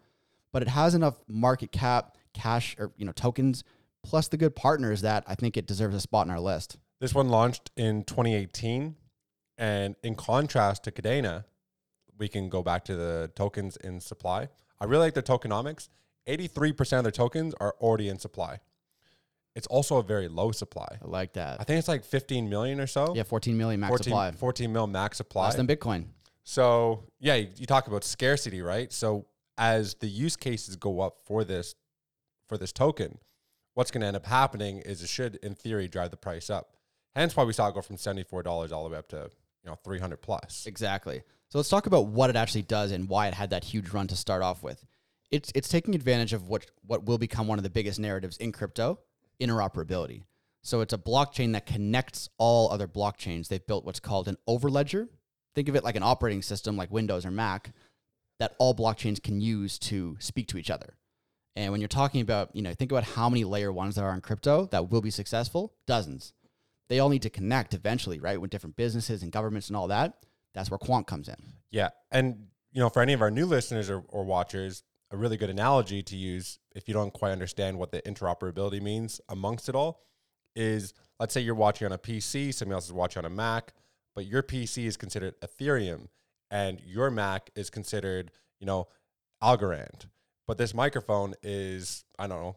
but 0.53 0.63
it 0.63 0.69
has 0.69 0.95
enough 0.95 1.17
market 1.27 1.73
cap, 1.73 2.17
cash, 2.33 2.77
or 2.79 2.93
you 2.97 3.05
know 3.07 3.13
tokens, 3.13 3.65
plus 4.05 4.29
the 4.29 4.37
good 4.37 4.55
partners 4.55 5.01
that 5.01 5.25
I 5.27 5.35
think 5.35 5.57
it 5.57 5.67
deserves 5.67 5.97
a 5.97 6.01
spot 6.01 6.29
in 6.29 6.31
our 6.31 6.39
list. 6.39 6.77
This 7.01 7.13
one 7.13 7.29
launched 7.29 7.73
in 7.77 8.05
2018. 8.05 8.95
And 9.59 9.97
in 10.05 10.15
contrast 10.15 10.85
to 10.85 10.93
Kadena, 10.93 11.45
we 12.17 12.29
can 12.29 12.49
go 12.49 12.63
back 12.63 12.85
to 12.85 12.95
the 12.95 13.33
tokens 13.35 13.77
in 13.77 14.01
supply. 14.01 14.49
I 14.81 14.85
really 14.85 15.07
like 15.07 15.15
the 15.15 15.23
tokenomics. 15.23 15.89
83% 16.27 16.99
of 16.99 17.05
their 17.05 17.13
tokens 17.13 17.55
are 17.61 17.75
already 17.81 18.09
in 18.09 18.19
supply. 18.19 18.61
It's 19.55 19.67
also 19.67 19.99
a 19.99 20.03
very 20.03 20.29
low 20.29 20.51
supply. 20.53 20.99
I 21.03 21.07
like 21.07 21.35
that. 21.35 21.61
I 21.61 21.65
think 21.65 21.79
it's 21.79 21.89
like 21.89 22.05
15 22.05 22.49
million 22.49 22.81
or 22.81 22.87
so. 22.87 23.15
Yeah, 23.15 23.25
14 23.25 23.57
million 23.57 23.81
max 23.81 23.91
14, 23.91 24.05
supply. 24.05 24.31
14 24.33 24.73
mil 24.73 24.87
max 24.87 25.19
supply. 25.19 25.45
Less 25.45 25.57
than 25.57 25.67
Bitcoin. 25.67 26.07
So 26.45 27.05
yeah, 27.21 27.35
you, 27.35 27.49
you 27.57 27.67
talk 27.67 27.87
about 27.87 28.05
scarcity, 28.05 28.63
right? 28.63 28.93
So 28.93 29.27
as 29.59 29.95
the 29.95 30.09
use 30.09 30.37
cases 30.37 30.77
go 30.77 31.01
up 31.01 31.19
for 31.25 31.45
this 31.45 31.75
for 32.49 32.57
this 32.57 32.73
token, 32.73 33.19
what's 33.75 33.91
going 33.91 34.01
to 34.01 34.07
end 34.07 34.17
up 34.17 34.27
happening 34.27 34.79
is 34.79 35.03
it 35.03 35.09
should, 35.09 35.37
in 35.37 35.55
theory, 35.55 35.89
drive 35.89 36.11
the 36.11 36.17
price 36.17 36.51
up. 36.51 36.77
Hence 37.15 37.37
why 37.37 37.45
we 37.45 37.53
saw 37.53 37.69
it 37.69 37.75
go 37.75 37.83
from 37.83 37.99
seventy 37.99 38.23
four 38.23 38.43
dollars 38.43 38.73
all 38.73 38.85
the 38.85 38.91
way 38.91 38.99
up 38.99 39.09
to 39.09 39.31
you 39.63 39.71
know 39.71 39.77
three 39.85 39.99
hundred 39.99 40.23
plus. 40.23 40.65
Exactly. 40.67 41.23
So 41.51 41.59
let's 41.59 41.69
talk 41.69 41.87
about 41.87 42.07
what 42.07 42.31
it 42.31 42.37
actually 42.37 42.63
does 42.63 42.93
and 42.93 43.07
why 43.07 43.29
it 43.29 43.35
had 43.35 43.51
that 43.51 43.65
huge 43.65 43.91
run 43.91 44.07
to 44.07 44.17
start 44.17 44.43
off 44.43 44.63
with. 44.63 44.83
It's 45.33 45.51
it's 45.55 45.69
taking 45.69 45.95
advantage 45.95 46.33
of 46.33 46.47
what 46.49 46.71
what 46.87 47.05
will 47.05 47.19
become 47.19 47.49
one 47.49 47.59
of 47.59 47.65
the 47.65 47.71
biggest 47.71 47.99
narratives 47.99 48.37
in 48.37 48.53
crypto, 48.53 49.01
interoperability. 49.41 50.23
So 50.63 50.81
it's 50.81 50.93
a 50.93 50.99
blockchain 50.99 51.53
that 51.55 51.67
connects 51.67 52.29
all 52.39 52.71
other 52.71 52.87
blockchains. 52.87 53.49
They've 53.49 53.67
built 53.67 53.85
what's 53.85 53.99
called 53.99 54.29
an 54.29 54.37
overledger. 54.49 55.09
Think 55.57 55.69
of 55.69 55.75
it 55.75 55.83
like 55.83 55.97
an 55.97 56.05
operating 56.05 56.43
system 56.43 56.77
like 56.77 56.93
Windows 56.93 57.27
or 57.27 57.33
Mac 57.33 57.73
that 58.39 58.55
all 58.59 58.75
blockchains 58.75 59.23
can 59.23 59.41
use 59.41 59.79
to 59.79 60.17
speak 60.21 60.47
to 60.49 60.59
each 60.59 60.71
other. 60.71 60.97
And 61.55 61.71
when 61.71 61.81
you're 61.81 61.89
talking 61.89 62.21
about, 62.23 62.55
you 62.55 62.63
know, 62.63 62.73
think 62.73 62.91
about 62.91 63.05
how 63.05 63.29
many 63.29 63.45
layer 63.45 63.73
ones 63.73 63.97
there 63.97 64.07
are 64.07 64.15
in 64.15 64.21
crypto 64.21 64.67
that 64.71 64.91
will 64.91 65.03
be 65.03 65.11
successful, 65.11 65.75
dozens. 65.87 66.33
They 66.89 66.99
all 66.99 67.09
need 67.09 67.23
to 67.23 67.31
connect 67.31 67.75
eventually, 67.75 68.21
right? 68.21 68.41
With 68.41 68.51
different 68.51 68.77
businesses 68.77 69.23
and 69.23 69.33
governments 69.33 69.69
and 69.69 69.77
all 69.77 69.89
that. 69.89 70.25
That's 70.55 70.71
where 70.71 70.79
Quant 70.79 71.07
comes 71.07 71.29
in. 71.29 71.37
Yeah, 71.71 71.91
and 72.11 72.47
you 72.73 72.81
know, 72.81 72.89
for 72.89 73.03
any 73.03 73.13
of 73.13 73.23
our 73.23 73.31
new 73.31 73.47
listeners 73.47 73.91
or, 73.91 74.03
or 74.09 74.25
watchers, 74.25 74.83
a 75.13 75.17
really 75.17 75.37
good 75.37 75.51
analogy 75.51 76.03
to 76.03 76.17
use 76.17 76.59
if 76.75 76.89
you 76.89 76.95
don't 76.95 77.13
quite 77.13 77.31
understand 77.33 77.79
what 77.79 77.93
the 77.93 78.01
interoperability 78.03 78.81
means 78.81 79.21
amongst 79.29 79.69
it 79.69 79.75
all 79.75 80.01
is 80.57 80.95
let's 81.21 81.35
say 81.35 81.41
you're 81.41 81.55
watching 81.55 81.87
on 81.87 81.93
a 81.93 81.99
PC, 81.99 82.53
somebody 82.53 82.75
else 82.75 82.87
is 82.87 82.93
watching 82.93 83.21
on 83.21 83.25
a 83.31 83.35
Mac, 83.35 83.75
but 84.15 84.27
your 84.27 84.43
PC 84.43 84.87
is 84.87 84.97
considered 84.97 85.35
Ethereum 85.41 86.09
and 86.51 86.81
your 86.85 87.11
Mac 87.11 87.51
is 87.55 87.71
considered, 87.71 88.31
you 88.59 88.67
know, 88.67 88.89
Algorand. 89.43 90.07
But 90.47 90.59
this 90.59 90.75
microphone 90.75 91.35
is, 91.43 92.05
I 92.19 92.27
don't 92.27 92.41
know, 92.41 92.57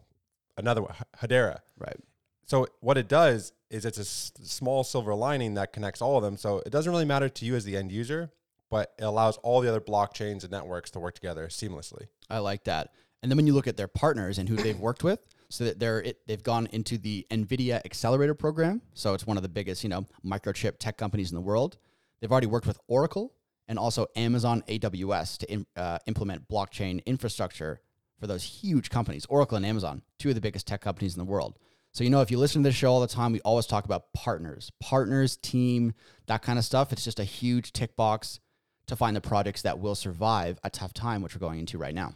another 0.58 0.82
one, 0.82 0.94
Hedera. 1.22 1.60
Right. 1.78 1.98
So 2.46 2.68
what 2.80 2.98
it 2.98 3.08
does 3.08 3.54
is 3.70 3.86
it's 3.86 3.98
a 3.98 4.02
s- 4.02 4.32
small 4.44 4.84
silver 4.84 5.16
lining 5.16 5.56
that 5.56 5.74
connects 5.74 6.02
all 6.02 6.18
of 6.18 6.24
them. 6.24 6.38
So 6.38 6.62
it 6.66 6.72
doesn't 6.72 6.92
really 6.92 7.06
matter 7.06 7.30
to 7.30 7.46
you 7.46 7.56
as 7.56 7.66
the 7.66 7.76
end 7.78 7.92
user, 7.92 8.32
but 8.70 8.94
it 8.98 9.04
allows 9.04 9.38
all 9.38 9.62
the 9.62 9.70
other 9.70 9.82
blockchains 9.82 10.44
and 10.44 10.52
networks 10.52 10.92
to 10.92 11.00
work 11.00 11.16
together 11.16 11.48
seamlessly. 11.48 12.08
I 12.30 12.40
like 12.40 12.64
that. 12.66 12.92
And 13.22 13.32
then 13.32 13.38
when 13.38 13.48
you 13.48 13.54
look 13.54 13.68
at 13.68 13.78
their 13.78 13.88
partners 13.88 14.38
and 14.38 14.48
who 14.48 14.56
they've 14.56 14.80
worked 14.80 15.04
with, 15.04 15.20
so 15.50 15.64
that 15.64 15.80
they're 15.80 16.02
it, 16.02 16.20
they've 16.28 16.44
gone 16.44 16.68
into 16.72 16.98
the 16.98 17.26
Nvidia 17.30 17.82
Accelerator 17.86 18.34
program. 18.34 18.82
So 18.94 19.14
it's 19.14 19.26
one 19.26 19.38
of 19.38 19.44
the 19.44 19.50
biggest, 19.50 19.84
you 19.84 19.90
know, 19.90 20.06
microchip 20.26 20.78
tech 20.80 20.98
companies 20.98 21.32
in 21.32 21.36
the 21.36 21.42
world. 21.42 21.78
They've 22.20 22.32
already 22.32 22.48
worked 22.48 22.68
with 22.68 22.80
Oracle 22.88 23.34
and 23.68 23.80
also 23.80 24.08
Amazon 24.16 24.64
AWS 24.68 25.38
to 25.40 25.52
im- 25.52 25.68
uh, 25.76 26.00
implement 26.08 26.48
blockchain 26.48 27.04
infrastructure 27.06 27.82
for 28.20 28.28
those 28.28 28.44
huge 28.44 28.90
companies. 28.90 29.26
Oracle 29.28 29.58
and 29.58 29.66
Amazon, 29.66 30.02
two 30.20 30.30
of 30.30 30.36
the 30.36 30.42
biggest 30.42 30.68
tech 30.68 30.82
companies 30.82 31.16
in 31.16 31.20
the 31.20 31.30
world. 31.30 31.58
So 31.92 32.04
you 32.04 32.10
know, 32.10 32.22
if 32.22 32.30
you 32.30 32.38
listen 32.38 32.62
to 32.64 32.70
this 32.70 32.76
show 32.76 32.92
all 32.92 33.02
the 33.02 33.08
time, 33.08 33.32
we 33.32 33.40
always 33.42 33.66
talk 33.66 33.86
about 33.86 34.12
partners, 34.14 34.72
partners, 34.82 35.38
team, 35.38 35.94
that 36.28 36.42
kind 36.42 36.60
of 36.60 36.66
stuff. 36.66 36.92
It's 36.92 37.04
just 37.06 37.20
a 37.20 37.24
huge 37.24 37.72
tick 37.72 37.96
box 37.96 38.40
to 38.88 38.96
find 38.96 39.16
the 39.16 39.22
projects 39.22 39.62
that 39.64 39.80
will 39.80 39.96
survive 39.96 40.60
a 40.64 40.70
tough 40.70 40.94
time, 40.94 41.22
which 41.22 41.36
we're 41.36 41.40
going 41.40 41.60
into 41.60 41.78
right 41.78 41.96
now. 41.96 42.14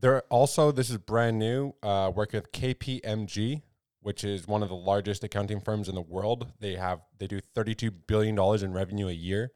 They're 0.00 0.22
also, 0.30 0.72
this 0.72 0.90
is 0.90 0.98
brand 0.98 1.38
new, 1.38 1.74
uh, 1.82 2.10
working 2.14 2.38
with 2.38 2.50
KPMG, 2.52 3.62
which 4.00 4.24
is 4.24 4.48
one 4.48 4.62
of 4.62 4.68
the 4.68 4.74
largest 4.74 5.22
accounting 5.22 5.60
firms 5.60 5.88
in 5.88 5.94
the 5.94 6.02
world. 6.02 6.48
They 6.60 6.74
have, 6.74 7.00
they 7.18 7.28
do 7.28 7.40
$32 7.54 7.92
billion 8.06 8.36
in 8.36 8.72
revenue 8.72 9.08
a 9.08 9.12
year. 9.12 9.52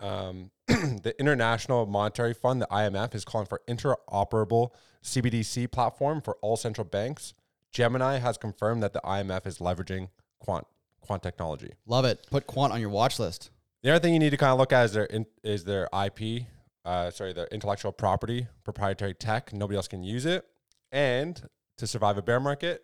Um, 0.00 0.50
the 0.66 1.14
International 1.18 1.86
Monetary 1.86 2.34
Fund, 2.34 2.62
the 2.62 2.66
IMF, 2.66 3.14
is 3.14 3.24
calling 3.24 3.46
for 3.46 3.60
interoperable 3.68 4.70
CBDC 5.02 5.70
platform 5.70 6.22
for 6.22 6.36
all 6.40 6.56
central 6.56 6.86
banks. 6.86 7.34
Gemini 7.70 8.18
has 8.18 8.38
confirmed 8.38 8.82
that 8.82 8.92
the 8.92 9.00
IMF 9.04 9.46
is 9.46 9.58
leveraging 9.58 10.08
quant 10.38 10.66
quant 11.00 11.22
technology. 11.22 11.74
Love 11.86 12.04
it. 12.04 12.26
Put 12.30 12.46
Quant 12.46 12.72
on 12.72 12.80
your 12.80 12.88
watch 12.88 13.18
list. 13.18 13.50
The 13.84 13.90
other 13.90 13.98
thing 13.98 14.14
you 14.14 14.18
need 14.18 14.30
to 14.30 14.38
kind 14.38 14.50
of 14.50 14.58
look 14.58 14.72
at 14.72 14.86
is 14.86 14.92
their 14.94 15.04
in, 15.04 15.26
is 15.42 15.64
their 15.64 15.90
IP, 15.92 16.46
uh, 16.86 17.10
sorry, 17.10 17.34
their 17.34 17.48
intellectual 17.52 17.92
property, 17.92 18.46
proprietary 18.64 19.12
tech. 19.12 19.52
Nobody 19.52 19.76
else 19.76 19.88
can 19.88 20.02
use 20.02 20.24
it. 20.24 20.46
And 20.90 21.40
to 21.76 21.86
survive 21.86 22.16
a 22.16 22.22
bear 22.22 22.40
market, 22.40 22.82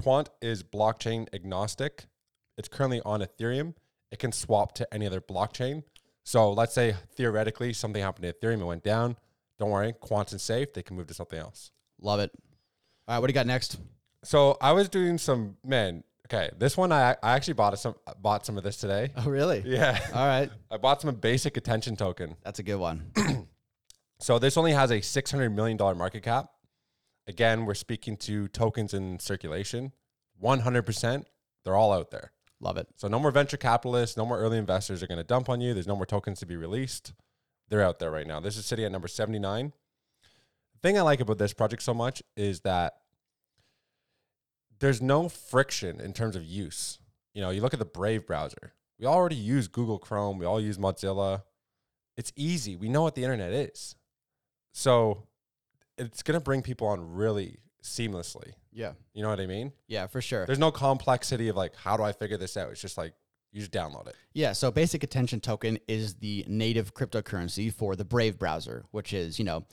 Quant 0.00 0.30
is 0.40 0.62
blockchain 0.62 1.26
agnostic. 1.34 2.06
It's 2.56 2.68
currently 2.68 3.02
on 3.04 3.20
Ethereum. 3.20 3.74
It 4.10 4.18
can 4.18 4.32
swap 4.32 4.74
to 4.76 4.94
any 4.94 5.06
other 5.06 5.20
blockchain. 5.20 5.82
So 6.24 6.50
let's 6.50 6.72
say 6.72 6.94
theoretically 7.16 7.74
something 7.74 8.02
happened 8.02 8.22
to 8.24 8.32
Ethereum, 8.32 8.62
it 8.62 8.64
went 8.64 8.82
down. 8.82 9.18
Don't 9.58 9.70
worry, 9.70 9.92
Quant 9.92 10.32
is 10.32 10.42
safe. 10.42 10.72
They 10.72 10.82
can 10.82 10.96
move 10.96 11.08
to 11.08 11.14
something 11.14 11.38
else. 11.38 11.70
Love 12.00 12.20
it. 12.20 12.30
All 13.06 13.16
right, 13.16 13.18
what 13.18 13.26
do 13.26 13.30
you 13.32 13.34
got 13.34 13.46
next? 13.46 13.76
So 14.24 14.56
I 14.62 14.72
was 14.72 14.88
doing 14.88 15.18
some 15.18 15.58
man. 15.62 16.02
Okay, 16.26 16.50
this 16.58 16.76
one 16.76 16.90
I 16.92 17.16
I 17.22 17.32
actually 17.34 17.54
bought 17.54 17.78
some 17.78 17.94
bought 18.20 18.46
some 18.46 18.56
of 18.56 18.64
this 18.64 18.76
today. 18.78 19.12
Oh, 19.16 19.28
really? 19.28 19.62
Yeah, 19.66 19.98
All 20.14 20.26
right. 20.26 20.50
I 20.70 20.76
bought 20.78 21.00
some 21.02 21.14
basic 21.16 21.56
attention 21.56 21.96
token. 21.96 22.36
That's 22.42 22.58
a 22.58 22.62
good 22.62 22.76
one. 22.76 23.12
So 24.20 24.38
this 24.38 24.56
only 24.56 24.72
has 24.72 24.90
a 24.90 25.02
six 25.02 25.30
hundred 25.30 25.50
million 25.50 25.76
dollar 25.76 25.94
market 25.94 26.22
cap. 26.22 26.48
Again, 27.26 27.66
we're 27.66 27.74
speaking 27.74 28.16
to 28.18 28.48
tokens 28.48 28.94
in 28.94 29.18
circulation. 29.18 29.92
One 30.38 30.60
hundred 30.60 30.82
percent, 30.86 31.26
they're 31.62 31.76
all 31.76 31.92
out 31.92 32.10
there. 32.10 32.32
Love 32.60 32.78
it. 32.78 32.86
So 32.96 33.08
no 33.08 33.18
more 33.18 33.30
venture 33.30 33.58
capitalists, 33.58 34.16
no 34.16 34.24
more 34.24 34.38
early 34.38 34.56
investors 34.56 35.02
are 35.02 35.06
going 35.06 35.18
to 35.18 35.24
dump 35.24 35.50
on 35.50 35.60
you. 35.60 35.74
There's 35.74 35.86
no 35.86 35.96
more 35.96 36.06
tokens 36.06 36.40
to 36.40 36.46
be 36.46 36.56
released. 36.56 37.12
They're 37.68 37.82
out 37.82 37.98
there 37.98 38.10
right 38.10 38.26
now. 38.26 38.40
This 38.40 38.56
is 38.56 38.64
sitting 38.64 38.86
at 38.86 38.92
number 38.92 39.08
79. 39.08 39.72
The 40.72 40.78
thing 40.88 40.96
I 40.96 41.02
like 41.02 41.20
about 41.20 41.36
this 41.36 41.52
project 41.52 41.82
so 41.82 41.92
much 41.92 42.22
is 42.36 42.60
that 42.60 42.94
there's 44.80 45.00
no 45.02 45.28
friction 45.28 46.00
in 46.00 46.12
terms 46.12 46.36
of 46.36 46.44
use. 46.44 46.98
You 47.32 47.42
know, 47.42 47.50
you 47.50 47.60
look 47.60 47.72
at 47.72 47.78
the 47.78 47.84
Brave 47.84 48.26
browser. 48.26 48.72
We 48.98 49.06
already 49.06 49.36
use 49.36 49.68
Google 49.68 49.98
Chrome, 49.98 50.38
we 50.38 50.46
all 50.46 50.60
use 50.60 50.78
Mozilla. 50.78 51.42
It's 52.16 52.32
easy. 52.36 52.76
We 52.76 52.88
know 52.88 53.02
what 53.02 53.16
the 53.16 53.24
internet 53.24 53.52
is. 53.52 53.96
So 54.72 55.24
it's 55.98 56.22
going 56.22 56.38
to 56.38 56.44
bring 56.44 56.62
people 56.62 56.86
on 56.86 57.14
really 57.14 57.58
seamlessly. 57.82 58.52
Yeah. 58.72 58.92
You 59.14 59.22
know 59.22 59.30
what 59.30 59.40
I 59.40 59.46
mean? 59.46 59.72
Yeah, 59.88 60.06
for 60.06 60.20
sure. 60.20 60.46
There's 60.46 60.58
no 60.58 60.70
complexity 60.70 61.48
of 61.48 61.56
like, 61.56 61.74
how 61.74 61.96
do 61.96 62.04
I 62.04 62.12
figure 62.12 62.36
this 62.36 62.56
out? 62.56 62.70
It's 62.70 62.80
just 62.80 62.96
like, 62.96 63.14
you 63.52 63.60
just 63.60 63.72
download 63.72 64.08
it. 64.08 64.16
Yeah, 64.32 64.52
so 64.52 64.72
Basic 64.72 65.04
Attention 65.04 65.40
Token 65.40 65.78
is 65.86 66.14
the 66.14 66.44
native 66.48 66.94
cryptocurrency 66.94 67.72
for 67.72 67.94
the 67.94 68.04
Brave 68.04 68.38
browser, 68.38 68.84
which 68.90 69.12
is, 69.12 69.38
you 69.38 69.44
know, 69.44 69.64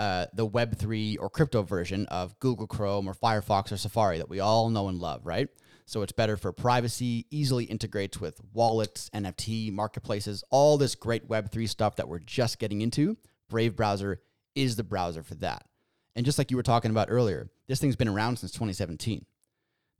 uh, 0.00 0.24
the 0.32 0.48
Web3 0.48 1.18
or 1.20 1.28
crypto 1.28 1.62
version 1.62 2.06
of 2.06 2.38
Google 2.40 2.66
Chrome 2.66 3.06
or 3.06 3.12
Firefox 3.12 3.70
or 3.70 3.76
Safari 3.76 4.16
that 4.16 4.30
we 4.30 4.40
all 4.40 4.70
know 4.70 4.88
and 4.88 4.98
love, 4.98 5.26
right? 5.26 5.48
So 5.84 6.00
it's 6.00 6.12
better 6.12 6.38
for 6.38 6.52
privacy, 6.52 7.26
easily 7.30 7.64
integrates 7.64 8.18
with 8.18 8.40
wallets, 8.54 9.10
NFT, 9.10 9.70
marketplaces, 9.70 10.42
all 10.48 10.78
this 10.78 10.94
great 10.94 11.28
Web3 11.28 11.68
stuff 11.68 11.96
that 11.96 12.08
we're 12.08 12.18
just 12.18 12.58
getting 12.58 12.80
into. 12.80 13.18
Brave 13.50 13.76
browser 13.76 14.22
is 14.54 14.76
the 14.76 14.84
browser 14.84 15.22
for 15.22 15.34
that. 15.34 15.66
And 16.16 16.24
just 16.24 16.38
like 16.38 16.50
you 16.50 16.56
were 16.56 16.62
talking 16.62 16.90
about 16.90 17.08
earlier, 17.10 17.50
this 17.68 17.78
thing's 17.78 17.96
been 17.96 18.08
around 18.08 18.38
since 18.38 18.52
2017. 18.52 19.26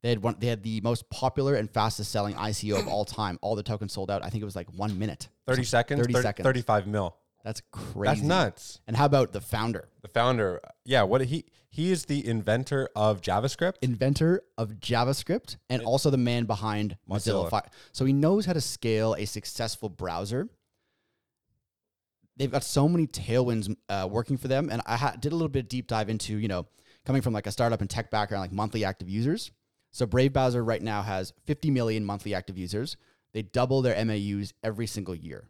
They 0.02 0.08
had 0.08 0.22
one. 0.22 0.36
They 0.38 0.46
had 0.46 0.62
the 0.62 0.80
most 0.80 1.10
popular 1.10 1.56
and 1.56 1.70
fastest 1.70 2.10
selling 2.10 2.34
ICO 2.36 2.78
of 2.78 2.88
all 2.88 3.04
time. 3.04 3.38
All 3.42 3.54
the 3.54 3.62
tokens 3.62 3.92
sold 3.92 4.10
out. 4.10 4.24
I 4.24 4.30
think 4.30 4.40
it 4.40 4.46
was 4.46 4.56
like 4.56 4.72
one 4.72 4.98
minute. 4.98 5.28
30 5.46 5.64
seconds, 5.64 6.00
30 6.00 6.14
30 6.14 6.22
seconds. 6.22 6.44
35 6.44 6.86
mil. 6.86 7.16
That's 7.44 7.62
crazy. 7.70 8.14
That's 8.14 8.20
nuts. 8.22 8.80
And 8.86 8.96
how 8.96 9.06
about 9.06 9.32
the 9.32 9.40
founder, 9.40 9.88
The 10.02 10.08
founder, 10.08 10.60
yeah, 10.84 11.02
what 11.02 11.22
he 11.22 11.44
he 11.70 11.92
is 11.92 12.06
the 12.06 12.26
inventor 12.26 12.88
of 12.96 13.20
JavaScript. 13.20 13.74
inventor 13.80 14.42
of 14.58 14.74
JavaScript, 14.80 15.56
and 15.68 15.82
also 15.82 16.10
the 16.10 16.16
man 16.18 16.44
behind 16.44 16.96
Mozilla. 17.08 17.48
Mozilla. 17.48 17.62
So 17.92 18.04
he 18.04 18.12
knows 18.12 18.44
how 18.46 18.52
to 18.52 18.60
scale 18.60 19.14
a 19.14 19.24
successful 19.24 19.88
browser. 19.88 20.48
They've 22.36 22.50
got 22.50 22.64
so 22.64 22.88
many 22.88 23.06
tailwinds 23.06 23.74
uh, 23.88 24.08
working 24.10 24.36
for 24.36 24.48
them, 24.48 24.68
and 24.70 24.82
I 24.86 24.96
ha- 24.96 25.16
did 25.18 25.32
a 25.32 25.34
little 25.34 25.48
bit 25.48 25.64
of 25.64 25.68
deep 25.68 25.86
dive 25.86 26.08
into 26.08 26.36
you 26.38 26.48
know 26.48 26.66
coming 27.04 27.22
from 27.22 27.32
like 27.32 27.46
a 27.46 27.52
startup 27.52 27.80
and 27.80 27.88
tech 27.88 28.10
background, 28.10 28.42
like 28.42 28.52
monthly 28.52 28.84
active 28.84 29.08
users. 29.08 29.50
So 29.92 30.06
Brave 30.06 30.32
Browser 30.32 30.62
right 30.62 30.80
now 30.82 31.02
has 31.02 31.32
50 31.46 31.70
million 31.70 32.04
monthly 32.04 32.34
active 32.34 32.56
users. 32.56 32.96
They 33.32 33.42
double 33.42 33.82
their 33.82 34.04
MAUs 34.04 34.52
every 34.62 34.86
single 34.86 35.14
year. 35.14 35.48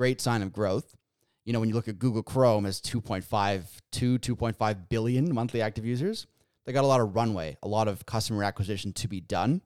Great 0.00 0.18
sign 0.22 0.40
of 0.40 0.50
growth. 0.50 0.96
You 1.44 1.52
know, 1.52 1.60
when 1.60 1.68
you 1.68 1.74
look 1.74 1.86
at 1.86 1.98
Google 1.98 2.22
Chrome 2.22 2.64
as 2.64 2.80
2.5 2.80 3.64
to 3.92 4.18
2.5 4.18 4.88
billion 4.88 5.34
monthly 5.34 5.60
active 5.60 5.84
users, 5.84 6.26
they 6.64 6.72
got 6.72 6.84
a 6.84 6.86
lot 6.86 7.02
of 7.02 7.14
runway, 7.14 7.58
a 7.62 7.68
lot 7.68 7.86
of 7.86 8.06
customer 8.06 8.42
acquisition 8.42 8.94
to 8.94 9.08
be 9.08 9.20
done. 9.20 9.60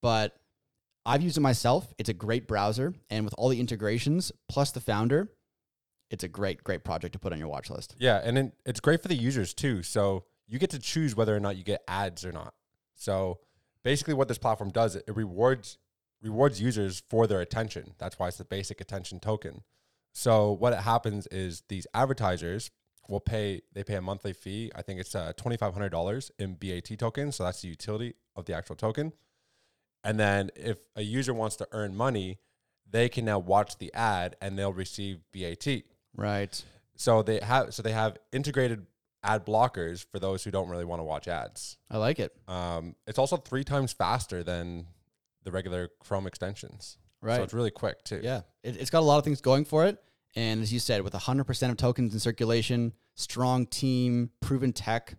But 0.00 0.34
I've 1.04 1.20
used 1.20 1.36
it 1.36 1.42
myself. 1.42 1.92
It's 1.98 2.08
a 2.08 2.14
great 2.14 2.48
browser. 2.48 2.94
And 3.10 3.26
with 3.26 3.34
all 3.36 3.50
the 3.50 3.60
integrations 3.60 4.32
plus 4.48 4.70
the 4.70 4.80
founder, 4.80 5.28
it's 6.10 6.24
a 6.24 6.28
great, 6.28 6.64
great 6.64 6.82
project 6.82 7.12
to 7.12 7.18
put 7.18 7.34
on 7.34 7.38
your 7.38 7.48
watch 7.48 7.68
list. 7.68 7.96
Yeah, 7.98 8.22
and 8.24 8.38
it, 8.38 8.52
it's 8.64 8.80
great 8.80 9.02
for 9.02 9.08
the 9.08 9.14
users 9.14 9.52
too. 9.52 9.82
So 9.82 10.24
you 10.46 10.58
get 10.58 10.70
to 10.70 10.78
choose 10.78 11.14
whether 11.14 11.36
or 11.36 11.40
not 11.40 11.58
you 11.58 11.64
get 11.64 11.82
ads 11.86 12.24
or 12.24 12.32
not. 12.32 12.54
So 12.94 13.40
basically, 13.82 14.14
what 14.14 14.28
this 14.28 14.38
platform 14.38 14.70
does, 14.70 14.96
it 14.96 15.04
rewards 15.14 15.76
rewards 16.22 16.60
users 16.60 17.02
for 17.08 17.26
their 17.26 17.40
attention. 17.40 17.94
That's 17.98 18.18
why 18.18 18.28
it's 18.28 18.38
the 18.38 18.44
basic 18.44 18.80
attention 18.80 19.20
token. 19.20 19.62
So 20.12 20.52
what 20.52 20.72
it 20.72 20.80
happens 20.80 21.26
is 21.28 21.62
these 21.68 21.86
advertisers 21.94 22.70
will 23.08 23.20
pay. 23.20 23.62
They 23.72 23.84
pay 23.84 23.96
a 23.96 24.02
monthly 24.02 24.32
fee. 24.32 24.72
I 24.74 24.82
think 24.82 25.00
it's 25.00 25.14
uh, 25.14 25.32
twenty 25.36 25.56
five 25.56 25.74
hundred 25.74 25.90
dollars 25.90 26.30
in 26.38 26.54
BAT 26.54 26.98
tokens. 26.98 27.36
So 27.36 27.44
that's 27.44 27.62
the 27.62 27.68
utility 27.68 28.14
of 28.34 28.46
the 28.46 28.54
actual 28.54 28.76
token. 28.76 29.12
And 30.04 30.18
then 30.18 30.50
if 30.56 30.78
a 30.94 31.02
user 31.02 31.34
wants 31.34 31.56
to 31.56 31.68
earn 31.72 31.96
money, 31.96 32.38
they 32.88 33.08
can 33.08 33.24
now 33.24 33.38
watch 33.38 33.78
the 33.78 33.92
ad 33.92 34.36
and 34.40 34.58
they'll 34.58 34.72
receive 34.72 35.20
BAT. 35.32 35.66
Right. 36.16 36.62
So 36.96 37.22
they 37.22 37.40
have 37.40 37.74
so 37.74 37.82
they 37.82 37.92
have 37.92 38.16
integrated 38.32 38.86
ad 39.22 39.44
blockers 39.44 40.06
for 40.10 40.18
those 40.18 40.44
who 40.44 40.50
don't 40.50 40.68
really 40.68 40.84
want 40.84 41.00
to 41.00 41.04
watch 41.04 41.28
ads. 41.28 41.76
I 41.90 41.98
like 41.98 42.20
it. 42.20 42.32
Um, 42.48 42.94
it's 43.06 43.18
also 43.18 43.36
three 43.36 43.64
times 43.64 43.92
faster 43.92 44.42
than 44.42 44.86
the 45.46 45.52
regular 45.52 45.88
Chrome 46.00 46.26
extensions. 46.26 46.98
Right. 47.22 47.36
So 47.36 47.42
it's 47.44 47.54
really 47.54 47.70
quick 47.70 48.04
too. 48.04 48.20
Yeah, 48.22 48.42
it, 48.62 48.76
it's 48.76 48.90
got 48.90 49.00
a 49.00 49.06
lot 49.06 49.16
of 49.16 49.24
things 49.24 49.40
going 49.40 49.64
for 49.64 49.86
it. 49.86 49.98
And 50.34 50.60
as 50.60 50.70
you 50.70 50.78
said, 50.78 51.00
with 51.00 51.14
100% 51.14 51.70
of 51.70 51.76
tokens 51.78 52.12
in 52.12 52.20
circulation, 52.20 52.92
strong 53.14 53.64
team, 53.64 54.30
proven 54.42 54.74
tech, 54.74 55.16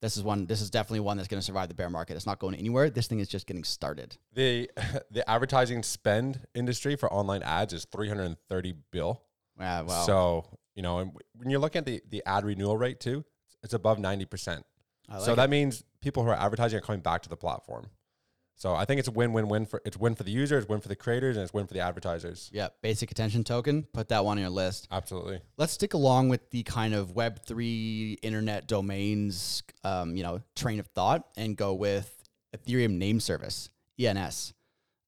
this 0.00 0.16
is 0.16 0.22
one. 0.22 0.46
This 0.46 0.60
is 0.60 0.70
definitely 0.70 1.00
one 1.00 1.16
that's 1.16 1.28
going 1.28 1.40
to 1.40 1.44
survive 1.44 1.68
the 1.68 1.74
bear 1.74 1.90
market. 1.90 2.16
It's 2.16 2.26
not 2.26 2.38
going 2.38 2.54
anywhere. 2.54 2.90
This 2.90 3.06
thing 3.06 3.20
is 3.20 3.28
just 3.28 3.46
getting 3.46 3.64
started. 3.64 4.16
The 4.34 4.70
the 5.10 5.28
advertising 5.28 5.82
spend 5.82 6.40
industry 6.54 6.96
for 6.96 7.12
online 7.12 7.42
ads 7.42 7.72
is 7.72 7.86
330 7.86 8.74
bill. 8.90 9.22
Yeah, 9.58 9.82
wow. 9.82 10.02
So, 10.02 10.44
you 10.74 10.82
know, 10.82 10.98
and 10.98 11.12
when 11.34 11.50
you're 11.50 11.60
looking 11.60 11.80
at 11.80 11.86
the, 11.86 12.02
the 12.08 12.22
ad 12.26 12.44
renewal 12.44 12.76
rate 12.76 13.00
too, 13.00 13.24
it's 13.62 13.74
above 13.74 13.98
90%. 13.98 14.62
I 15.08 15.16
like 15.16 15.24
so 15.24 15.32
it. 15.32 15.36
that 15.36 15.50
means 15.50 15.84
people 16.00 16.24
who 16.24 16.30
are 16.30 16.38
advertising 16.38 16.78
are 16.78 16.82
coming 16.82 17.00
back 17.00 17.22
to 17.22 17.28
the 17.28 17.36
platform. 17.36 17.86
So 18.54 18.74
I 18.74 18.84
think 18.84 19.00
it's 19.00 19.08
a 19.08 19.12
win-win-win 19.12 19.66
for 19.66 19.82
it's 19.84 19.96
win 19.96 20.14
for 20.14 20.22
the 20.22 20.30
users, 20.30 20.68
win 20.68 20.80
for 20.80 20.88
the 20.88 20.96
creators, 20.96 21.36
and 21.36 21.42
it's 21.42 21.52
win 21.52 21.66
for 21.66 21.74
the 21.74 21.80
advertisers. 21.80 22.48
yeah, 22.52 22.68
basic 22.80 23.10
attention 23.10 23.42
token. 23.44 23.82
Put 23.92 24.08
that 24.10 24.24
one 24.24 24.38
on 24.38 24.40
your 24.40 24.50
list. 24.50 24.86
Absolutely. 24.90 25.40
Let's 25.56 25.72
stick 25.72 25.94
along 25.94 26.28
with 26.28 26.48
the 26.50 26.62
kind 26.62 26.94
of 26.94 27.12
Web 27.12 27.44
three 27.44 28.18
internet 28.22 28.68
domains, 28.68 29.62
um, 29.82 30.16
you 30.16 30.22
know, 30.22 30.40
train 30.54 30.78
of 30.78 30.86
thought, 30.88 31.26
and 31.36 31.56
go 31.56 31.74
with 31.74 32.28
Ethereum 32.56 32.92
Name 32.98 33.18
Service 33.18 33.68
(ENS). 33.98 34.54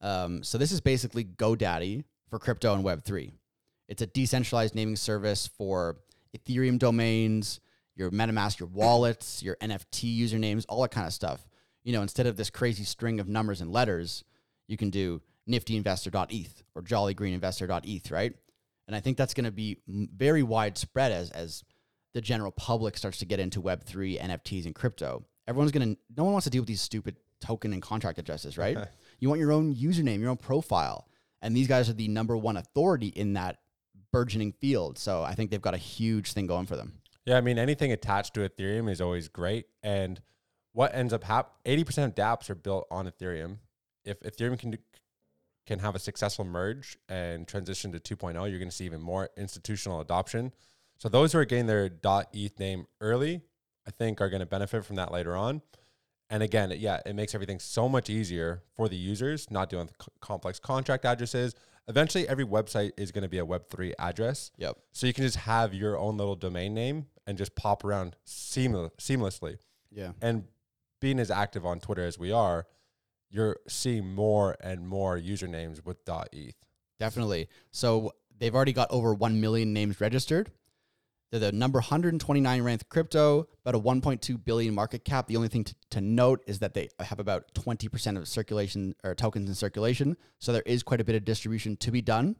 Um, 0.01 0.43
so 0.43 0.59
this 0.59 0.73
is 0.73 0.81
basically 0.81 1.25
GoDaddy 1.25 2.05
for 2.29 2.39
crypto 2.39 2.75
and 2.75 2.83
Web 2.83 3.05
three. 3.05 3.33
It's 3.89 4.03
a 4.03 4.07
decentralized 4.07 4.75
naming 4.75 4.97
service 4.97 5.47
for 5.47 5.99
Ethereum 6.37 6.79
domains, 6.79 7.61
your 7.95 8.11
MetaMask, 8.11 8.59
your 8.59 8.69
wallets, 8.69 9.43
your 9.43 9.57
NFT 9.57 10.19
usernames, 10.19 10.65
all 10.69 10.83
that 10.83 10.91
kind 10.91 11.07
of 11.07 11.13
stuff. 11.13 11.47
You 11.85 11.93
know, 11.93 12.03
instead 12.03 12.27
of 12.27 12.37
this 12.37 12.51
crazy 12.51 12.85
string 12.85 13.21
of 13.21 13.29
numbers 13.29 13.61
and 13.61 13.71
letters, 13.71 14.25
you 14.67 14.77
can 14.77 14.91
do 14.91 15.21
niftyinvestor.eth 15.49 16.63
or 16.75 16.83
jollygreeninvestor.eth, 16.83 18.11
right? 18.11 18.35
And 18.87 18.97
I 18.97 19.01
think 19.01 19.17
that's 19.17 19.35
going 19.35 19.45
to 19.45 19.53
be 19.53 19.79
very 19.87 20.43
widespread 20.43 21.13
as 21.13 21.31
as 21.31 21.65
the 22.15 22.21
general 22.21 22.53
public 22.53 22.97
starts 22.97 23.19
to 23.19 23.27
get 23.27 23.41
into 23.41 23.61
Web3, 23.61 24.21
NFTs, 24.21 24.67
and 24.67 24.75
crypto. 24.75 25.25
Everyone's 25.47 25.73
going 25.73 25.95
to, 25.95 26.01
no 26.17 26.25
one 26.25 26.33
wants 26.33 26.45
to 26.45 26.51
deal 26.51 26.63
with 26.63 26.69
these 26.69 26.81
stupid 26.81 27.17
token 27.41 27.73
and 27.73 27.83
contract 27.83 28.19
addresses, 28.19 28.57
right? 28.57 28.79
you 29.19 29.29
want 29.29 29.41
your 29.41 29.53
own 29.53 29.75
username, 29.75 30.21
your 30.21 30.31
own 30.31 30.37
profile. 30.37 31.09
And 31.43 31.55
these 31.55 31.69
guys 31.69 31.91
are 31.91 31.95
the 31.95 32.09
number 32.09 32.37
one 32.37 32.57
authority 32.57 33.09
in 33.09 33.35
that 33.35 33.59
burgeoning 34.13 34.53
field. 34.53 34.97
So 34.97 35.23
I 35.23 35.35
think 35.35 35.51
they've 35.51 35.61
got 35.61 35.75
a 35.75 35.79
huge 35.79 36.33
thing 36.33 36.47
going 36.47 36.67
for 36.67 36.77
them. 36.77 37.01
Yeah, 37.27 37.37
I 37.37 37.41
mean 37.41 37.59
anything 37.59 37.91
attached 37.91 38.35
to 38.35 38.49
Ethereum 38.49 38.91
is 38.91 39.01
always 39.01 39.29
great. 39.29 39.67
And 39.83 40.21
what 40.75 40.95
ends 40.95 41.13
up 41.13 41.25
happening? 41.25 41.85
80% 41.85 42.05
of 42.05 42.15
DApps 42.15 42.51
are 42.51 42.55
built 42.55 42.87
on 42.91 43.09
Ethereum. 43.09 43.59
If 44.05 44.21
Ethereum 44.21 44.59
can 44.59 44.73
do, 44.73 44.79
can 45.67 45.79
have 45.79 45.95
a 45.95 45.99
successful 45.99 46.45
merge 46.45 46.99
and 47.09 47.49
transition 47.49 47.91
to 47.93 47.99
2.0, 47.99 48.35
you're 48.35 48.59
going 48.59 48.69
to 48.69 48.75
see 48.75 48.85
even 48.85 49.01
more 49.01 49.31
institutional 49.37 50.01
adoption. 50.01 50.53
So 50.99 51.09
those 51.09 51.33
who 51.33 51.39
are 51.39 51.45
getting 51.45 51.67
their 51.67 51.91
.eth 52.33 52.59
name 52.59 52.87
early, 53.01 53.41
I 53.87 53.91
think 53.91 54.21
are 54.21 54.29
going 54.29 54.41
to 54.41 54.47
benefit 54.47 54.85
from 54.85 54.97
that 54.97 55.11
later 55.11 55.35
on. 55.35 55.63
And 56.29 56.43
again, 56.43 56.73
yeah, 56.77 57.01
it 57.07 57.15
makes 57.15 57.35
everything 57.35 57.61
so 57.61 57.89
much 57.89 58.11
easier 58.11 58.63
for 58.75 58.89
the 58.89 58.97
users, 58.97 59.51
not 59.51 59.71
dealing 59.71 59.87
with 59.87 59.97
c- 60.01 60.13
complex 60.21 60.59
contract 60.59 61.05
addresses. 61.05 61.55
Eventually, 61.87 62.27
every 62.27 62.47
website 62.47 62.93
is 62.97 63.13
going 63.13 63.23
to 63.23 63.29
be 63.29 63.39
a 63.39 63.47
Web3 63.47 63.93
address. 63.99 64.51
Yep. 64.57 64.79
So 64.93 65.07
you 65.07 65.13
can 65.13 65.25
just 65.25 65.37
have 65.37 65.75
your 65.75 65.99
own 65.99 66.17
little 66.17 66.35
domain 66.35 66.75
name 66.75 67.07
and 67.27 67.37
just 67.37 67.55
pop 67.55 67.85
around 67.85 68.17
seamless, 68.25 68.93
seamlessly. 68.99 69.59
Yeah. 69.91 70.13
And 70.23 70.45
being 71.05 71.21
as 71.21 71.31
active 71.31 71.67
on 71.67 71.81
Twitter 71.81 72.07
as 72.07 72.19
we 72.19 72.33
are, 72.33 72.67
you're 73.29 73.59
seeing 73.69 74.15
more 74.15 74.57
and 74.59 74.89
more 74.89 75.19
usernames 75.19 75.85
with 75.85 75.99
.eth. 76.33 76.55
Definitely. 76.99 77.51
So 77.73 78.13
they've 78.39 78.55
already 78.55 78.73
got 78.73 78.91
over 78.91 79.13
1 79.13 79.39
million 79.39 79.75
names 79.75 80.01
registered. 80.01 80.51
They're 81.31 81.41
the 81.41 81.53
number 81.53 81.79
129 81.79 82.63
ranked 82.63 82.89
crypto, 82.89 83.49
about 83.67 83.79
a 83.79 83.83
1.2 83.83 84.43
billion 84.47 84.75
market 84.75 85.05
cap. 85.05 85.27
The 85.27 85.37
only 85.37 85.49
thing 85.49 85.65
to, 85.65 85.75
to 85.91 86.01
note 86.01 86.43
is 86.47 86.61
that 86.61 86.73
they 86.73 86.89
have 86.99 87.21
about 87.21 87.53
20% 87.53 88.17
of 88.17 88.27
circulation 88.27 88.95
or 89.05 89.15
tokens 89.15 89.51
in 89.51 89.55
circulation. 89.55 90.17
So 90.39 90.55
there 90.55 90.63
is 90.65 90.83
quite 90.83 91.03
a 91.03 91.05
bit 91.05 91.17
of 91.17 91.27
distribution 91.27 91.77
to 91.77 91.91
be 91.91 92.01
done. 92.01 92.37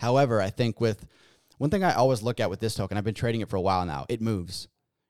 However, 0.00 0.40
I 0.40 0.50
think 0.50 0.80
with 0.80 1.06
one 1.58 1.70
thing 1.70 1.84
I 1.84 1.94
always 1.94 2.24
look 2.24 2.40
at 2.40 2.50
with 2.50 2.58
this 2.58 2.74
token, 2.74 2.98
I've 2.98 3.04
been 3.04 3.14
trading 3.14 3.40
it 3.40 3.48
for 3.48 3.54
a 3.54 3.60
while 3.60 3.86
now, 3.86 4.04
it 4.08 4.20
moves. 4.20 4.66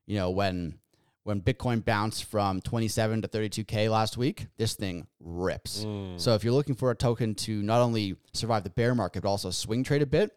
You 0.06 0.16
know, 0.18 0.28
when 0.28 0.80
when 1.24 1.40
Bitcoin 1.40 1.84
bounced 1.84 2.24
from 2.24 2.60
27 2.60 3.22
to 3.22 3.28
32K 3.28 3.90
last 3.90 4.16
week, 4.16 4.46
this 4.56 4.74
thing 4.74 5.06
rips. 5.20 5.84
Mm. 5.84 6.18
So 6.20 6.34
if 6.34 6.44
you're 6.44 6.54
looking 6.54 6.74
for 6.74 6.90
a 6.90 6.96
token 6.96 7.34
to 7.36 7.62
not 7.62 7.80
only 7.80 8.16
survive 8.32 8.64
the 8.64 8.70
bear 8.70 8.94
market, 8.94 9.22
but 9.22 9.28
also 9.28 9.50
swing 9.50 9.84
trade 9.84 10.02
a 10.02 10.06
bit, 10.06 10.32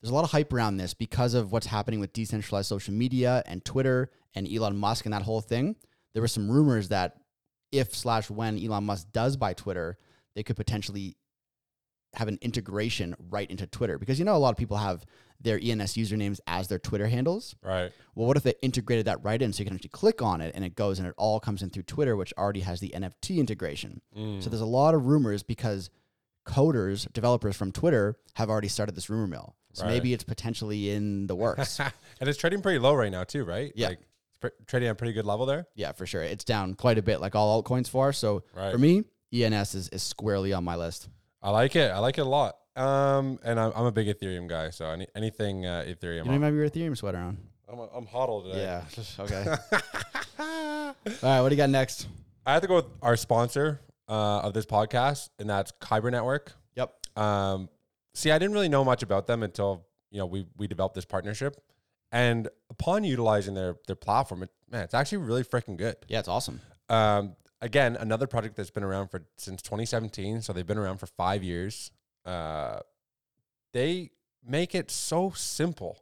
there's 0.00 0.10
a 0.10 0.14
lot 0.14 0.24
of 0.24 0.30
hype 0.30 0.52
around 0.52 0.76
this 0.76 0.94
because 0.94 1.34
of 1.34 1.52
what's 1.52 1.66
happening 1.66 2.00
with 2.00 2.12
decentralized 2.12 2.68
social 2.68 2.94
media 2.94 3.42
and 3.46 3.64
Twitter 3.64 4.10
and 4.34 4.48
Elon 4.50 4.76
Musk 4.76 5.06
and 5.06 5.12
that 5.12 5.22
whole 5.22 5.40
thing. 5.40 5.76
There 6.12 6.22
were 6.22 6.28
some 6.28 6.50
rumors 6.50 6.88
that 6.88 7.16
if 7.70 7.94
slash 7.94 8.30
when 8.30 8.62
Elon 8.62 8.84
Musk 8.84 9.08
does 9.12 9.36
buy 9.36 9.54
Twitter, 9.54 9.98
they 10.34 10.42
could 10.42 10.56
potentially 10.56 11.16
have 12.14 12.28
an 12.28 12.38
integration 12.42 13.14
right 13.30 13.50
into 13.50 13.66
Twitter 13.66 13.98
because 13.98 14.18
you 14.18 14.24
know 14.24 14.36
a 14.36 14.38
lot 14.38 14.50
of 14.50 14.58
people 14.58 14.76
have 14.76 15.04
their 15.42 15.58
ENS 15.62 15.94
usernames 15.94 16.40
as 16.46 16.68
their 16.68 16.78
Twitter 16.78 17.06
handles. 17.08 17.54
Right. 17.62 17.92
Well, 18.14 18.26
what 18.26 18.36
if 18.36 18.42
they 18.42 18.54
integrated 18.62 19.06
that 19.06 19.22
right 19.24 19.40
in 19.40 19.52
so 19.52 19.60
you 19.60 19.64
can 19.66 19.74
actually 19.74 19.90
click 19.90 20.22
on 20.22 20.40
it 20.40 20.54
and 20.54 20.64
it 20.64 20.74
goes 20.74 20.98
and 20.98 21.08
it 21.08 21.14
all 21.16 21.40
comes 21.40 21.62
in 21.62 21.70
through 21.70 21.84
Twitter, 21.84 22.16
which 22.16 22.32
already 22.38 22.60
has 22.60 22.80
the 22.80 22.90
NFT 22.90 23.38
integration. 23.38 24.00
So 24.14 24.20
mm. 24.20 24.44
there's 24.44 24.60
a 24.60 24.66
lot 24.66 24.94
of 24.94 25.06
rumors 25.06 25.42
because 25.42 25.90
coders, 26.46 27.10
developers 27.12 27.56
from 27.56 27.72
Twitter 27.72 28.16
have 28.34 28.50
already 28.50 28.68
started 28.68 28.94
this 28.94 29.08
rumor 29.08 29.26
mill. 29.26 29.56
So 29.72 29.84
Right. 29.84 29.92
maybe 29.92 30.12
it's 30.12 30.24
potentially 30.24 30.90
in 30.90 31.26
the 31.26 31.34
works. 31.34 31.80
and 32.20 32.28
it's 32.28 32.38
trading 32.38 32.60
pretty 32.62 32.78
low 32.78 32.94
right 32.94 33.10
now 33.12 33.24
too, 33.24 33.44
right? 33.44 33.72
Yeah. 33.74 33.88
Like 33.88 34.00
pr- 34.40 34.48
trading 34.66 34.88
at 34.88 34.92
a 34.92 34.94
pretty 34.96 35.12
good 35.14 35.24
level 35.26 35.46
there. 35.46 35.66
yeah, 35.74 35.92
for 35.92 36.06
sure. 36.06 36.22
It's 36.22 36.44
down 36.44 36.74
quite 36.74 36.98
a 36.98 37.02
bit, 37.02 37.20
like 37.20 37.34
all 37.34 37.62
altcoins 37.62 37.88
for. 37.88 38.12
So 38.12 38.42
Right. 38.54 38.72
for 38.72 38.78
me, 38.78 39.04
ENS 39.32 39.74
is, 39.74 39.88
is 39.88 40.02
squarely 40.02 40.52
on 40.52 40.62
my 40.64 40.76
list. 40.76 41.08
I 41.40 41.50
like 41.50 41.74
it. 41.74 41.90
I 41.90 41.98
like 41.98 42.18
it 42.18 42.22
a 42.22 42.24
lot. 42.28 42.56
Um, 42.74 43.38
and 43.44 43.60
I'm, 43.60 43.72
I'm 43.74 43.86
a 43.86 43.92
big 43.92 44.06
Ethereum 44.06 44.48
guy, 44.48 44.70
so 44.70 44.86
any, 44.86 45.06
anything 45.14 45.66
uh, 45.66 45.84
Ethereum. 45.86 46.18
You 46.18 46.24
don't 46.24 46.34
even 46.34 46.42
have 46.42 46.54
your 46.54 46.68
Ethereum 46.68 46.96
sweater 46.96 47.18
on. 47.18 47.36
I'm, 47.70 47.78
I'm 47.94 48.06
hodled 48.06 48.44
today. 48.46 48.62
Yeah. 48.62 48.84
Okay. 49.18 49.44
all 50.38 50.94
right. 51.22 51.40
What 51.40 51.48
do 51.48 51.54
you 51.54 51.56
got 51.56 51.70
next? 51.70 52.08
I 52.46 52.52
have 52.52 52.62
to 52.62 52.68
go 52.68 52.76
with 52.76 52.86
our 53.02 53.16
sponsor 53.16 53.80
uh, 54.08 54.40
of 54.40 54.54
this 54.54 54.66
podcast, 54.66 55.28
and 55.38 55.48
that's 55.48 55.72
Kyber 55.80 56.10
Network. 56.10 56.52
Yep. 56.76 56.94
Um, 57.16 57.68
see, 58.14 58.30
I 58.30 58.38
didn't 58.38 58.54
really 58.54 58.68
know 58.68 58.84
much 58.84 59.02
about 59.02 59.26
them 59.26 59.42
until 59.42 59.86
you 60.10 60.18
know 60.18 60.26
we 60.26 60.46
we 60.56 60.66
developed 60.66 60.94
this 60.94 61.04
partnership, 61.04 61.56
and 62.10 62.48
upon 62.70 63.04
utilizing 63.04 63.54
their 63.54 63.76
their 63.86 63.96
platform, 63.96 64.42
it, 64.42 64.50
man, 64.70 64.82
it's 64.82 64.94
actually 64.94 65.18
really 65.18 65.44
freaking 65.44 65.76
good. 65.76 65.96
Yeah, 66.08 66.18
it's 66.18 66.28
awesome. 66.28 66.60
Um, 66.88 67.36
again, 67.60 67.96
another 67.96 68.26
project 68.26 68.56
that's 68.56 68.70
been 68.70 68.82
around 68.84 69.08
for 69.08 69.24
since 69.38 69.62
2017, 69.62 70.42
so 70.42 70.52
they've 70.52 70.66
been 70.66 70.78
around 70.78 70.98
for 70.98 71.06
five 71.06 71.42
years. 71.42 71.90
Uh, 72.24 72.80
they 73.72 74.10
make 74.46 74.74
it 74.74 74.90
so 74.90 75.30
simple 75.30 75.98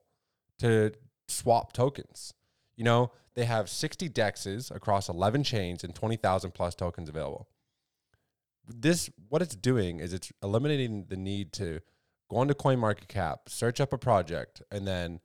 to 0.58 0.92
swap 1.28 1.72
tokens. 1.72 2.34
You 2.76 2.84
know, 2.84 3.12
they 3.34 3.44
have 3.44 3.68
60 3.68 4.08
dexes 4.08 4.74
across 4.74 5.08
11 5.08 5.44
chains 5.44 5.84
and 5.84 5.94
20,000 5.94 6.52
plus 6.52 6.74
tokens 6.74 7.08
available. 7.08 7.48
This, 8.66 9.10
what 9.28 9.42
it's 9.42 9.56
doing 9.56 10.00
is 10.00 10.12
it's 10.12 10.32
eliminating 10.42 11.06
the 11.08 11.16
need 11.16 11.52
to 11.54 11.80
go 12.30 12.36
onto 12.38 12.54
CoinMarketCap, 12.54 13.48
search 13.48 13.80
up 13.80 13.92
a 13.92 13.98
project, 13.98 14.62
and 14.70 14.86
then, 14.86 15.20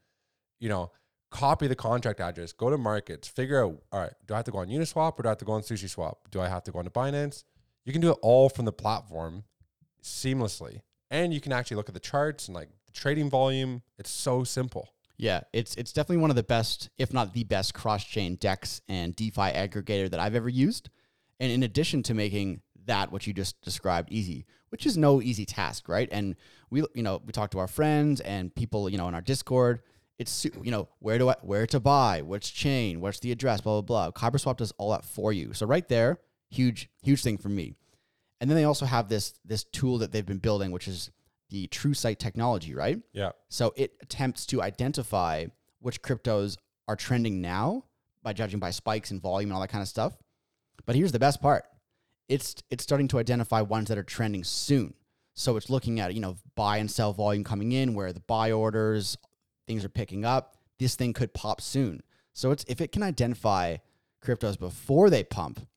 you 0.59 0.69
know, 0.69 0.91
copy 1.31 1.67
the 1.67 1.75
contract 1.75 2.19
address, 2.19 2.53
go 2.53 2.69
to 2.69 2.77
markets, 2.77 3.27
figure 3.27 3.63
out, 3.63 3.81
all 3.91 3.99
right, 4.01 4.13
do 4.25 4.33
I 4.33 4.37
have 4.37 4.45
to 4.45 4.51
go 4.51 4.59
on 4.59 4.67
Uniswap 4.67 5.19
or 5.19 5.23
do 5.23 5.27
I 5.27 5.31
have 5.31 5.37
to 5.39 5.45
go 5.45 5.53
on 5.53 5.61
SushiSwap? 5.61 6.15
Do 6.31 6.39
I 6.39 6.47
have 6.47 6.63
to 6.63 6.71
go 6.71 6.79
on 6.79 6.85
to 6.85 6.91
Binance? 6.91 7.43
You 7.83 7.91
can 7.91 8.01
do 8.01 8.11
it 8.11 8.17
all 8.21 8.49
from 8.49 8.65
the 8.65 8.71
platform 8.71 9.43
seamlessly. 10.01 10.81
And 11.11 11.33
you 11.33 11.41
can 11.41 11.51
actually 11.51 11.77
look 11.77 11.89
at 11.89 11.93
the 11.93 11.99
charts 11.99 12.47
and 12.47 12.55
like 12.55 12.69
the 12.85 12.91
trading 12.91 13.29
volume. 13.29 13.81
It's 13.97 14.09
so 14.09 14.43
simple. 14.43 14.89
Yeah, 15.17 15.41
it's 15.53 15.75
it's 15.75 15.93
definitely 15.93 16.17
one 16.17 16.29
of 16.29 16.35
the 16.35 16.43
best, 16.43 16.89
if 16.97 17.13
not 17.13 17.33
the 17.33 17.45
best, 17.45 17.73
cross-chain 17.73 18.35
DEX 18.35 18.81
and 18.89 19.15
DeFi 19.15 19.51
aggregator 19.53 20.09
that 20.09 20.19
I've 20.19 20.35
ever 20.35 20.49
used. 20.49 20.89
And 21.39 21.51
in 21.51 21.63
addition 21.63 22.03
to 22.03 22.13
making 22.13 22.61
that 22.85 23.11
what 23.11 23.25
you 23.25 23.33
just 23.33 23.59
described 23.61 24.11
easy, 24.11 24.45
which 24.69 24.85
is 24.85 24.97
no 24.97 25.21
easy 25.21 25.45
task, 25.45 25.87
right? 25.87 26.09
And 26.11 26.35
we, 26.69 26.83
you 26.93 27.03
know, 27.03 27.21
we 27.25 27.31
talk 27.31 27.51
to 27.51 27.59
our 27.59 27.67
friends 27.67 28.21
and 28.21 28.53
people, 28.53 28.89
you 28.89 28.97
know, 28.97 29.07
in 29.07 29.15
our 29.15 29.21
Discord. 29.21 29.81
It's 30.17 30.45
you 30.45 30.71
know 30.71 30.87
where 30.99 31.17
do 31.17 31.29
I 31.29 31.35
where 31.41 31.67
to 31.67 31.79
buy, 31.79 32.21
which 32.21 32.53
chain, 32.53 33.01
what's 33.01 33.19
the 33.19 33.31
address, 33.31 33.61
blah 33.61 33.81
blah 33.81 34.09
blah. 34.09 34.11
KyberSwap 34.11 34.57
does 34.57 34.71
all 34.77 34.91
that 34.91 35.03
for 35.03 35.33
you. 35.33 35.53
So 35.53 35.65
right 35.65 35.87
there, 35.87 36.19
huge 36.49 36.89
huge 37.01 37.21
thing 37.21 37.37
for 37.37 37.49
me. 37.49 37.75
And 38.41 38.49
then 38.49 38.57
they 38.57 38.65
also 38.65 38.85
have 38.85 39.09
this 39.09 39.33
this 39.45 39.63
tool 39.63 39.97
that 39.99 40.11
they've 40.11 40.25
been 40.25 40.39
building, 40.39 40.71
which 40.71 40.87
is 40.87 41.11
the 41.49 41.67
TrueSight 41.67 42.17
technology, 42.17 42.73
right? 42.73 42.99
Yeah. 43.13 43.31
So 43.49 43.73
it 43.75 43.93
attempts 44.01 44.45
to 44.47 44.61
identify 44.61 45.45
which 45.79 46.01
cryptos 46.01 46.57
are 46.87 46.95
trending 46.95 47.41
now 47.41 47.85
by 48.23 48.33
judging 48.33 48.59
by 48.59 48.71
spikes 48.71 49.11
and 49.11 49.21
volume 49.21 49.49
and 49.49 49.55
all 49.55 49.61
that 49.61 49.69
kind 49.69 49.81
of 49.81 49.87
stuff. 49.87 50.17
But 50.85 50.95
here's 50.95 51.11
the 51.11 51.19
best 51.19 51.41
part. 51.41 51.65
It's 52.27 52.55
it's 52.69 52.83
starting 52.83 53.07
to 53.09 53.19
identify 53.19 53.61
ones 53.61 53.89
that 53.89 53.97
are 53.97 54.03
trending 54.03 54.43
soon. 54.43 54.95
So 55.33 55.57
it's 55.57 55.69
looking 55.69 55.99
at, 55.99 56.13
you 56.13 56.21
know, 56.21 56.37
buy 56.55 56.77
and 56.77 56.89
sell 56.89 57.13
volume 57.13 57.43
coming 57.43 57.73
in, 57.73 57.93
where 57.93 58.13
the 58.13 58.21
buy 58.21 58.51
orders, 58.51 59.17
things 59.67 59.83
are 59.83 59.89
picking 59.89 60.23
up. 60.25 60.57
This 60.79 60.95
thing 60.95 61.13
could 61.13 61.33
pop 61.33 61.61
soon. 61.61 62.01
So 62.33 62.51
it's 62.51 62.65
if 62.67 62.81
it 62.81 62.91
can 62.91 63.03
identify 63.03 63.77
cryptos 64.23 64.57
before 64.57 65.09
they 65.09 65.23
pump, 65.23 65.67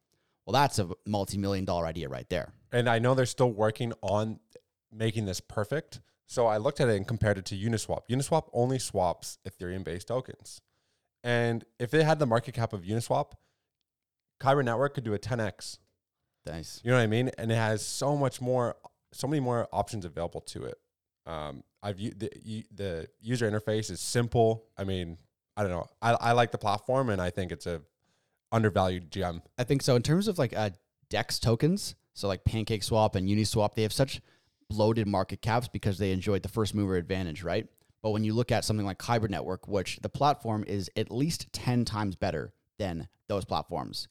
well, 0.49 0.63
that's 0.63 0.79
a 0.79 0.89
multi-million 1.05 1.67
dollar 1.67 1.85
idea 1.85 2.09
right 2.09 2.27
there. 2.31 2.55
And 2.73 2.89
I 2.89 3.01
know 3.01 3.15
they're 3.15 3.27
still 3.27 3.53
working 3.53 3.93
on 4.01 4.41
making 4.91 5.27
this 5.27 5.41
perfect. 5.41 6.01
So 6.25 6.47
I 6.47 6.57
looked 6.57 6.81
at 6.81 6.89
it 6.89 6.97
and 6.97 7.07
compared 7.07 7.37
it 7.37 7.45
to 7.47 7.55
Uniswap. 7.55 8.09
Uniswap 8.09 8.49
only 8.55 8.79
swaps 8.79 9.37
Ethereum 9.47 9.85
based 9.85 10.09
tokens. 10.09 10.63
And 11.23 11.67
if 11.79 11.93
it 11.93 12.03
had 12.07 12.19
the 12.19 12.25
market 12.25 12.55
cap 12.55 12.73
of 12.73 12.81
Uniswap, 12.81 13.33
Kyber 14.41 14.65
Network 14.65 14.95
could 14.95 15.05
do 15.05 15.13
a 15.13 15.19
10x. 15.19 15.81
Nice. 16.47 16.81
You 16.83 16.93
know 16.93 16.97
what 16.97 17.03
I 17.03 17.09
mean? 17.09 17.31
And 17.37 17.53
it 17.53 17.57
has 17.57 17.85
so 17.85 18.17
much 18.17 18.41
more, 18.41 18.77
so 19.13 19.27
many 19.27 19.41
more 19.41 19.69
options 19.71 20.07
available 20.07 20.41
to 20.41 20.65
it. 20.65 20.79
Um, 21.27 21.63
I've 21.83 21.99
the 21.99 22.65
the 22.75 23.09
user 23.21 23.51
interface 23.51 23.91
is 23.91 24.01
simple. 24.01 24.65
I 24.79 24.85
mean, 24.85 25.19
I 25.59 25.63
don't 25.63 25.73
know. 25.73 25.89
I, 26.01 26.13
I 26.13 26.33
like 26.33 26.53
the 26.53 26.59
platform, 26.59 27.11
and 27.11 27.21
I 27.21 27.29
think 27.29 27.53
it's 27.53 27.67
a 27.67 27.83
undervalued 28.53 29.11
gem. 29.11 29.43
I 29.59 29.65
think 29.65 29.83
so. 29.83 29.97
In 29.97 30.03
terms 30.03 30.29
of 30.29 30.39
like 30.39 30.57
uh, 30.57 30.71
DEX 31.11 31.39
tokens, 31.39 31.95
so 32.15 32.29
like 32.29 32.45
Pancake 32.45 32.83
Swap 32.83 33.15
and 33.15 33.29
Uniswap, 33.29 33.75
they 33.75 33.83
have 33.83 33.93
such 33.93 34.21
bloated 34.69 35.07
market 35.07 35.41
caps 35.41 35.69
because 35.69 35.99
they 35.99 36.13
enjoyed 36.13 36.43
the 36.43 36.49
first 36.49 36.75
mover 36.75 36.97
advantage, 36.97 37.43
right? 37.43 37.67
But 38.03 38.11
when 38.11 38.25
you 38.25 38.33
look 38.35 38.53
at 38.53 38.65
something 38.65 38.87
like 38.87 38.99
Kyber 38.99 39.29
Network, 39.29 39.67
which 39.67 39.99
the 40.03 40.09
platform 40.09 40.65
is 40.67 40.91
at 40.97 41.11
least 41.11 41.53
10 41.53 41.85
times 41.85 42.17
better 42.17 42.53
than 42.79 43.09
those 43.29 43.45
platforms. 43.45 44.09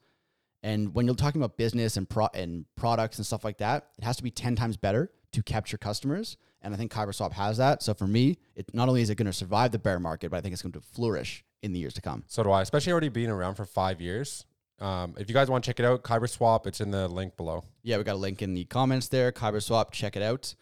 And 0.64 0.94
when 0.94 1.06
you're 1.06 1.16
talking 1.16 1.42
about 1.42 1.58
business 1.58 1.98
and 1.98 2.10
pro- 2.10 2.30
and 2.34 2.66
products 2.76 3.18
and 3.18 3.26
stuff 3.26 3.44
like 3.44 3.60
that, 3.60 3.88
it 3.98 4.04
has 4.04 4.18
to 4.18 4.24
be 4.24 4.32
10 4.32 4.56
times 4.56 4.76
better 4.76 5.12
to 5.32 5.44
capture 5.44 5.78
customers. 5.78 6.38
And 6.62 6.74
I 6.74 6.78
think 6.78 6.92
KyberSwap 6.92 7.34
has 7.34 7.58
that. 7.58 7.84
So 7.84 7.94
for 7.94 8.08
me, 8.08 8.38
it 8.56 8.74
not 8.74 8.90
only 8.90 9.02
is 9.02 9.10
it 9.10 9.16
going 9.16 9.28
to 9.28 9.34
survive 9.34 9.72
the 9.72 9.80
bear 9.80 10.00
market, 10.00 10.32
but 10.32 10.38
I 10.38 10.42
think 10.42 10.54
it's 10.54 10.62
going 10.62 10.74
to 10.74 10.82
flourish 10.82 11.46
in 11.64 11.74
the 11.74 11.80
years 11.80 11.94
to 11.96 12.02
come. 12.02 12.24
So 12.28 12.44
do 12.44 12.52
I, 12.52 12.62
especially 12.62 12.92
already 12.92 13.10
being 13.10 13.30
around 13.30 13.56
for 13.56 13.66
five 13.66 14.00
years. 14.02 14.46
Um, 14.80 15.16
if 15.18 15.28
you 15.28 15.34
guys 15.34 15.50
want 15.50 15.64
to 15.64 15.70
check 15.70 15.80
it 15.80 15.86
out, 15.86 16.04
Kyber 16.04 16.30
Swap, 16.30 16.68
it's 16.68 16.82
in 16.82 16.92
the 16.92 17.08
link 17.08 17.36
below. 17.36 17.64
Yeah, 17.82 17.98
we 17.98 18.04
got 18.04 18.14
a 18.14 18.18
link 18.18 18.42
in 18.44 18.54
the 18.54 18.64
comments 18.66 19.08
there. 19.08 19.32
Kyber 19.32 19.62
Swap, 19.62 19.92
check 19.92 20.16
it 20.16 20.22
out. 20.22 20.54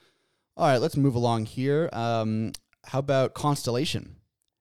All 0.56 0.66
right, 0.68 0.78
let's 0.78 0.96
move 0.96 1.16
along 1.16 1.48
here. 1.48 1.90
Um, 1.92 2.54
how 2.86 3.00
about 3.00 3.34
Constellation? 3.34 4.16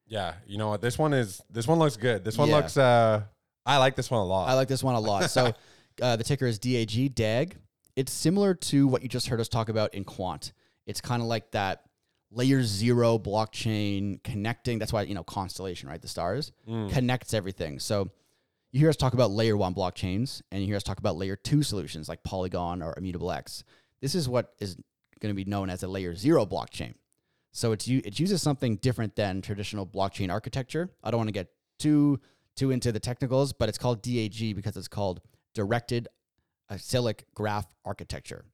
Yeah, 0.06 0.34
you 0.46 0.58
know 0.58 0.68
what? 0.68 0.80
This 0.80 0.98
one 0.98 1.12
is 1.12 1.40
this 1.50 1.68
one 1.68 1.78
looks 1.78 1.96
good. 1.96 2.24
This 2.24 2.36
one 2.36 2.48
Yeah. 2.48 2.56
looks. 2.56 2.76
Uh, 2.76 3.22
I 3.64 3.78
like 3.78 3.94
this 3.94 4.10
one 4.10 4.20
a 4.20 4.24
lot. 4.24 4.48
I 4.48 4.54
like 4.54 4.68
this 4.68 4.82
one 4.82 4.96
a 4.96 5.00
lot. 5.00 5.30
So 5.30 5.52
uh, 6.02 6.16
the 6.16 6.24
ticker 6.24 6.46
is 6.46 6.58
DAG, 6.58 7.14
DAG. 7.14 7.56
It's 7.96 8.12
similar 8.12 8.54
to 8.54 8.88
what 8.88 9.02
you 9.02 9.08
just 9.08 9.28
heard 9.28 9.40
us 9.40 9.48
talk 9.48 9.68
about 9.68 9.94
in 9.94 10.02
Quant. 10.04 10.52
It's 10.86 11.00
kind 11.00 11.22
of 11.22 11.28
like 11.28 11.52
that 11.52 11.83
layer 12.34 12.62
zero 12.62 13.18
blockchain 13.18 14.22
connecting. 14.22 14.78
That's 14.78 14.92
why, 14.92 15.02
you 15.02 15.14
know, 15.14 15.24
Constellation, 15.24 15.88
right? 15.88 16.00
The 16.00 16.08
stars 16.08 16.52
mm. 16.68 16.90
connects 16.90 17.34
everything. 17.34 17.78
So 17.78 18.10
you 18.72 18.80
hear 18.80 18.88
us 18.88 18.96
talk 18.96 19.14
about 19.14 19.30
layer 19.30 19.56
one 19.56 19.74
blockchains 19.74 20.42
and 20.50 20.60
you 20.60 20.66
hear 20.66 20.76
us 20.76 20.82
talk 20.82 20.98
about 20.98 21.16
layer 21.16 21.36
two 21.36 21.62
solutions 21.62 22.08
like 22.08 22.22
Polygon 22.24 22.82
or 22.82 22.94
Immutable 22.96 23.30
X. 23.30 23.62
This 24.00 24.14
is 24.14 24.28
what 24.28 24.52
is 24.58 24.76
going 25.20 25.34
to 25.34 25.44
be 25.44 25.48
known 25.48 25.70
as 25.70 25.82
a 25.82 25.88
layer 25.88 26.14
zero 26.14 26.44
blockchain. 26.44 26.94
So 27.52 27.70
it's 27.70 27.86
it 27.86 28.18
uses 28.18 28.42
something 28.42 28.76
different 28.76 29.14
than 29.14 29.40
traditional 29.40 29.86
blockchain 29.86 30.30
architecture. 30.30 30.90
I 31.04 31.12
don't 31.12 31.18
want 31.18 31.28
to 31.28 31.32
get 31.32 31.50
too 31.78 32.20
too 32.56 32.72
into 32.72 32.90
the 32.90 33.00
technicals, 33.00 33.52
but 33.52 33.68
it's 33.68 33.78
called 33.78 34.02
DAG 34.02 34.56
because 34.56 34.76
it's 34.76 34.88
called 34.88 35.20
directed 35.54 36.08
acyclic 36.70 37.24
graph 37.34 37.66
architecture. 37.84 38.44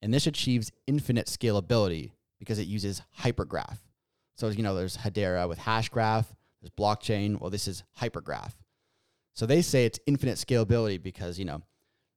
And 0.00 0.14
this 0.14 0.26
achieves 0.26 0.70
infinite 0.86 1.26
scalability 1.26 2.12
because 2.42 2.58
it 2.58 2.66
uses 2.66 3.00
hypergraph. 3.20 3.78
So 4.34 4.48
you 4.48 4.64
know 4.64 4.74
there's 4.74 4.96
Hedera 4.96 5.48
with 5.48 5.60
Hashgraph, 5.60 6.26
There's 6.60 6.70
blockchain. 6.76 7.40
Well, 7.40 7.50
this 7.50 7.68
is 7.68 7.84
hypergraph. 8.00 8.52
So 9.34 9.46
they 9.46 9.62
say 9.62 9.86
it's 9.86 10.00
infinite 10.06 10.36
scalability 10.36 11.00
because, 11.00 11.38
you 11.38 11.44
know, 11.44 11.62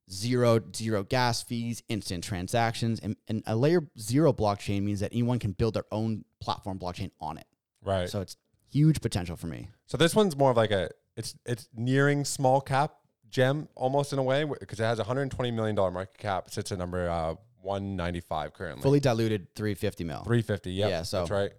zero 0.09 0.59
zero 0.75 1.03
gas 1.03 1.43
fees, 1.43 1.83
instant 1.87 2.23
transactions, 2.23 2.99
and, 2.99 3.15
and 3.27 3.43
a 3.45 3.55
layer 3.55 3.87
zero 3.99 4.33
blockchain 4.33 4.81
means 4.81 4.99
that 5.01 5.11
anyone 5.11 5.37
can 5.37 5.51
build 5.51 5.75
their 5.75 5.85
own 5.91 6.25
platform 6.39 6.79
blockchain 6.79 7.11
on 7.21 7.37
it. 7.37 7.45
Right. 7.83 8.09
So 8.09 8.21
it's 8.21 8.37
huge 8.71 9.01
potential 9.01 9.35
for 9.35 9.47
me. 9.47 9.69
So 9.85 9.97
this 9.97 10.15
one's 10.15 10.35
more 10.35 10.51
of 10.51 10.57
like 10.57 10.71
a 10.71 10.89
it's 11.15 11.35
it's 11.45 11.69
nearing 11.75 12.25
small 12.25 12.59
cap 12.59 12.95
gem 13.29 13.67
almost 13.75 14.13
in 14.13 14.19
a 14.19 14.23
way 14.23 14.43
because 14.43 14.79
it 14.79 14.83
has 14.83 14.97
a 14.97 15.03
120 15.03 15.51
million 15.51 15.75
dollar 15.75 15.91
market 15.91 16.17
cap. 16.17 16.49
Sits 16.49 16.71
at 16.71 16.79
number 16.79 17.07
uh, 17.07 17.35
195 17.65 18.53
currently. 18.53 18.81
Fully 18.83 18.99
diluted 18.99 19.53
350 19.55 20.03
mil. 20.03 20.23
350. 20.23 20.71
Yep, 20.71 20.89
Yeah, 20.89 21.01
so- 21.03 21.19
that's 21.19 21.31
right. 21.31 21.51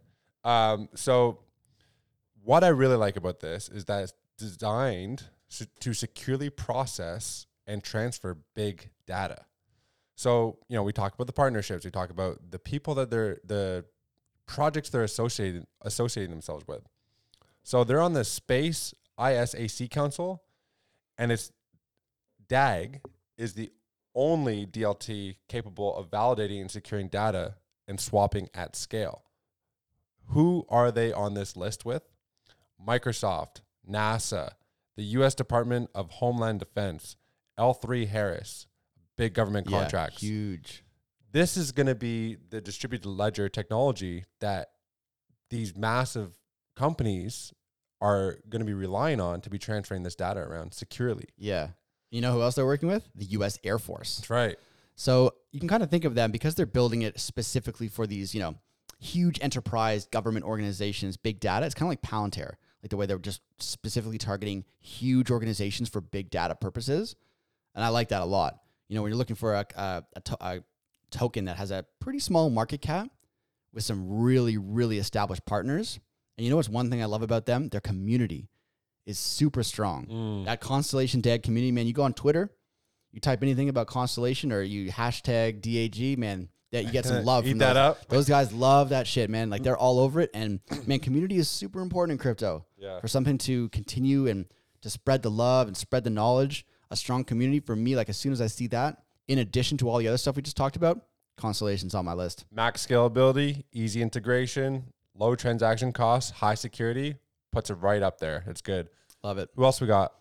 Um, 0.45 0.89
so 0.95 1.41
what 2.45 2.63
I 2.63 2.69
really 2.69 2.97
like 2.97 3.17
about 3.17 3.41
this 3.41 3.69
is 3.69 3.85
that 3.87 4.05
it's 4.05 4.13
designed 4.39 5.25
to 5.81 5.93
securely 5.93 6.51
process 6.51 7.47
and 7.67 7.83
transfer 7.83 8.37
big 8.55 8.91
data. 9.07 9.45
So 10.15 10.59
you 10.69 10.77
know 10.77 10.83
we 10.83 10.93
talk 10.93 11.15
about 11.15 11.27
the 11.27 11.33
partnerships. 11.33 11.85
We 11.85 11.91
talk 11.91 12.11
about 12.11 12.51
the 12.51 12.59
people 12.59 12.95
that 12.95 13.11
they're 13.11 13.39
the 13.45 13.85
projects 14.47 14.89
they're 14.91 15.03
associated 15.03 15.67
associating 15.83 16.31
themselves 16.31 16.67
with. 16.69 16.83
So 17.65 17.83
they're 17.85 18.01
on 18.01 18.13
the 18.13 18.25
Space 18.25 18.95
ISAC 19.19 19.91
Council, 19.91 20.43
and 21.19 21.33
it's 21.33 21.51
DAG 22.49 23.01
is 23.37 23.55
the 23.55 23.71
only 24.17 24.67
DLT 24.67 25.37
capable 25.49 25.95
of 25.97 26.11
validating 26.11 26.61
and 26.61 26.71
securing 26.71 27.07
data 27.09 27.55
and 27.87 28.01
swapping 28.01 28.49
at 28.55 28.75
scale. 28.75 29.23
Who 30.31 30.67
are 30.69 30.91
they 30.91 31.13
on 31.13 31.35
this 31.35 31.57
list 31.57 31.85
with? 31.85 32.03
Microsoft, 32.85 33.61
NASA, 33.89 34.51
the 34.97 35.05
U.S. 35.05 35.35
Department 35.35 35.91
of 35.95 36.11
Homeland 36.11 36.59
Defense, 36.59 37.17
L3 37.59 38.09
Harris, 38.09 38.67
big 39.17 39.35
government 39.35 39.69
Yeah, 39.71 39.81
contracts 39.83 40.21
huge. 40.23 40.85
this 41.33 41.57
is 41.57 41.71
going 41.73 41.87
to 41.87 41.95
be 41.95 42.37
the 42.51 42.61
distributed 42.61 43.09
ledger 43.09 43.49
technology 43.49 44.25
that 44.41 44.71
these 45.51 45.77
massive 45.77 46.35
companies 46.75 47.53
are 48.01 48.39
going 48.49 48.61
to 48.61 48.67
be 48.67 48.75
relying 48.75 49.21
on 49.21 49.41
to 49.41 49.49
be 49.49 49.59
transferring 49.59 50.03
this 50.03 50.15
data 50.17 50.41
around 50.41 50.75
securely. 50.75 51.29
Yeah. 51.39 51.69
You 52.11 52.21
know 52.21 52.33
who 52.33 52.43
else 52.43 52.55
they're 52.55 52.67
working 52.67 52.89
with? 52.89 53.09
The 53.15 53.25
U.S. 53.27 53.59
Air 53.65 53.79
Force. 53.79 54.17
That's 54.19 54.31
right. 54.31 54.57
So 54.95 55.35
you 55.53 55.61
can 55.61 55.69
kind 55.69 55.83
of 55.83 55.91
think 55.91 56.05
of 56.05 56.15
them 56.15 56.31
because 56.31 56.55
they're 56.55 56.67
building 56.67 57.03
it 57.03 57.21
specifically 57.21 57.89
for 57.89 58.07
these, 58.07 58.35
you 58.35 58.41
know, 58.41 58.55
huge 58.99 59.39
enterprise 59.43 60.07
government 60.07 60.45
organizations, 60.47 61.17
big 61.17 61.41
data. 61.41 61.67
It's 61.67 61.75
kind 61.75 61.87
of 61.87 61.91
like 61.91 62.03
Palantir, 62.03 62.55
like 62.83 62.91
the 62.91 62.97
way 62.97 63.05
they're 63.07 63.19
just 63.19 63.43
specifically 63.59 64.19
targeting 64.19 64.65
huge 64.81 65.31
organizations 65.31 65.89
for 65.89 66.01
big 66.01 66.31
data 66.31 66.55
purposes. 66.55 67.15
And 67.75 67.85
I 67.85 67.89
like 67.89 68.09
that 68.09 68.23
a 68.23 68.25
lot. 68.25 68.59
You 68.89 68.95
know, 68.97 69.03
when 69.03 69.11
you're 69.11 69.19
looking 69.19 69.37
for 69.37 69.55
a, 69.55 69.67
a, 69.77 70.05
a, 70.15 70.21
to- 70.23 70.39
a 70.41 70.61
token 71.11 71.45
that 71.45 71.57
has 71.57 71.71
a 71.71 71.85
pretty 72.01 72.19
small 72.21 72.49
market 72.49 72.81
cap 72.81 73.09
with 73.75 73.85
some 73.85 74.21
really, 74.21 74.57
really 74.57 74.99
established 74.99 75.45
partners. 75.45 76.01
And 76.39 76.45
you 76.45 76.51
know 76.51 76.57
what's 76.57 76.69
one 76.69 76.91
thing 76.91 77.03
I 77.03 77.07
love 77.07 77.23
about 77.23 77.47
them? 77.47 77.69
Their 77.69 77.81
community 77.81 78.49
is 79.07 79.19
super 79.19 79.63
strong. 79.63 80.07
Mm. 80.07 80.45
That 80.45 80.61
Constellation 80.61 81.21
DAG 81.21 81.43
community, 81.43 81.73
man, 81.73 81.87
you 81.87 81.93
go 81.93 82.03
on 82.03 82.13
Twitter, 82.13 82.51
you 83.13 83.21
type 83.21 83.43
anything 83.43 83.69
about 83.69 83.87
Constellation 83.87 84.53
or 84.53 84.63
you 84.63 84.91
hashtag 84.91 85.63
DAG, 85.63 86.19
man, 86.19 86.49
that 86.73 86.85
you 86.85 86.91
get 86.91 87.07
some 87.07 87.25
love 87.25 87.47
Eat 87.47 87.51
from 87.51 87.59
that 87.61 87.75
those, 87.75 87.77
up. 87.77 88.09
those 88.09 88.29
guys 88.29 88.53
love 88.53 88.91
that 88.91 89.07
shit, 89.07 89.31
man. 89.31 89.49
Like 89.49 89.63
they're 89.63 89.77
all 89.77 90.01
over 90.01 90.21
it. 90.21 90.31
And 90.35 90.61
man, 90.87 90.99
community 90.99 91.39
is 91.39 91.49
super 91.49 91.81
important 91.81 92.13
in 92.13 92.19
crypto. 92.19 92.67
Yeah. 92.77 93.01
For 93.01 93.09
something 93.09 93.39
to 93.39 93.69
continue 93.71 94.27
and 94.27 94.47
to 94.83 94.91
spread 94.91 95.23
the 95.23 95.31
love 95.31 95.69
and 95.69 95.77
spread 95.77 96.05
the 96.05 96.11
knowledge, 96.11 96.67
a 96.91 96.97
strong 96.97 97.25
community 97.25 97.61
for 97.61 97.77
me, 97.77 97.97
like 97.97 98.09
as 98.09 98.17
soon 98.17 98.33
as 98.33 98.41
I 98.41 98.49
see 98.49 98.67
that, 98.69 99.03
in 99.29 99.39
addition 99.39 99.79
to 99.79 99.89
all 99.89 99.99
the 99.99 100.09
other 100.09 100.19
stuff 100.19 100.37
we 100.37 100.43
just 100.43 100.57
talked 100.57 100.77
about, 100.77 101.01
Constellation's 101.37 101.95
on 101.95 102.05
my 102.05 102.13
list. 102.13 102.45
Max 102.51 102.87
scalability, 102.87 103.65
easy 103.73 104.03
integration, 104.03 104.85
low 105.15 105.35
transaction 105.35 105.93
costs, 105.93 106.31
high 106.31 106.55
security 106.55 107.17
puts 107.57 107.71
it 107.71 107.77
right 107.77 108.03
up 108.03 108.19
there. 108.19 108.45
It's 108.47 108.61
good. 108.61 108.91
Love 109.23 109.39
it. 109.39 109.49
Who 109.57 109.65
else 109.65 109.81
we 109.81 109.87
got? 109.87 110.13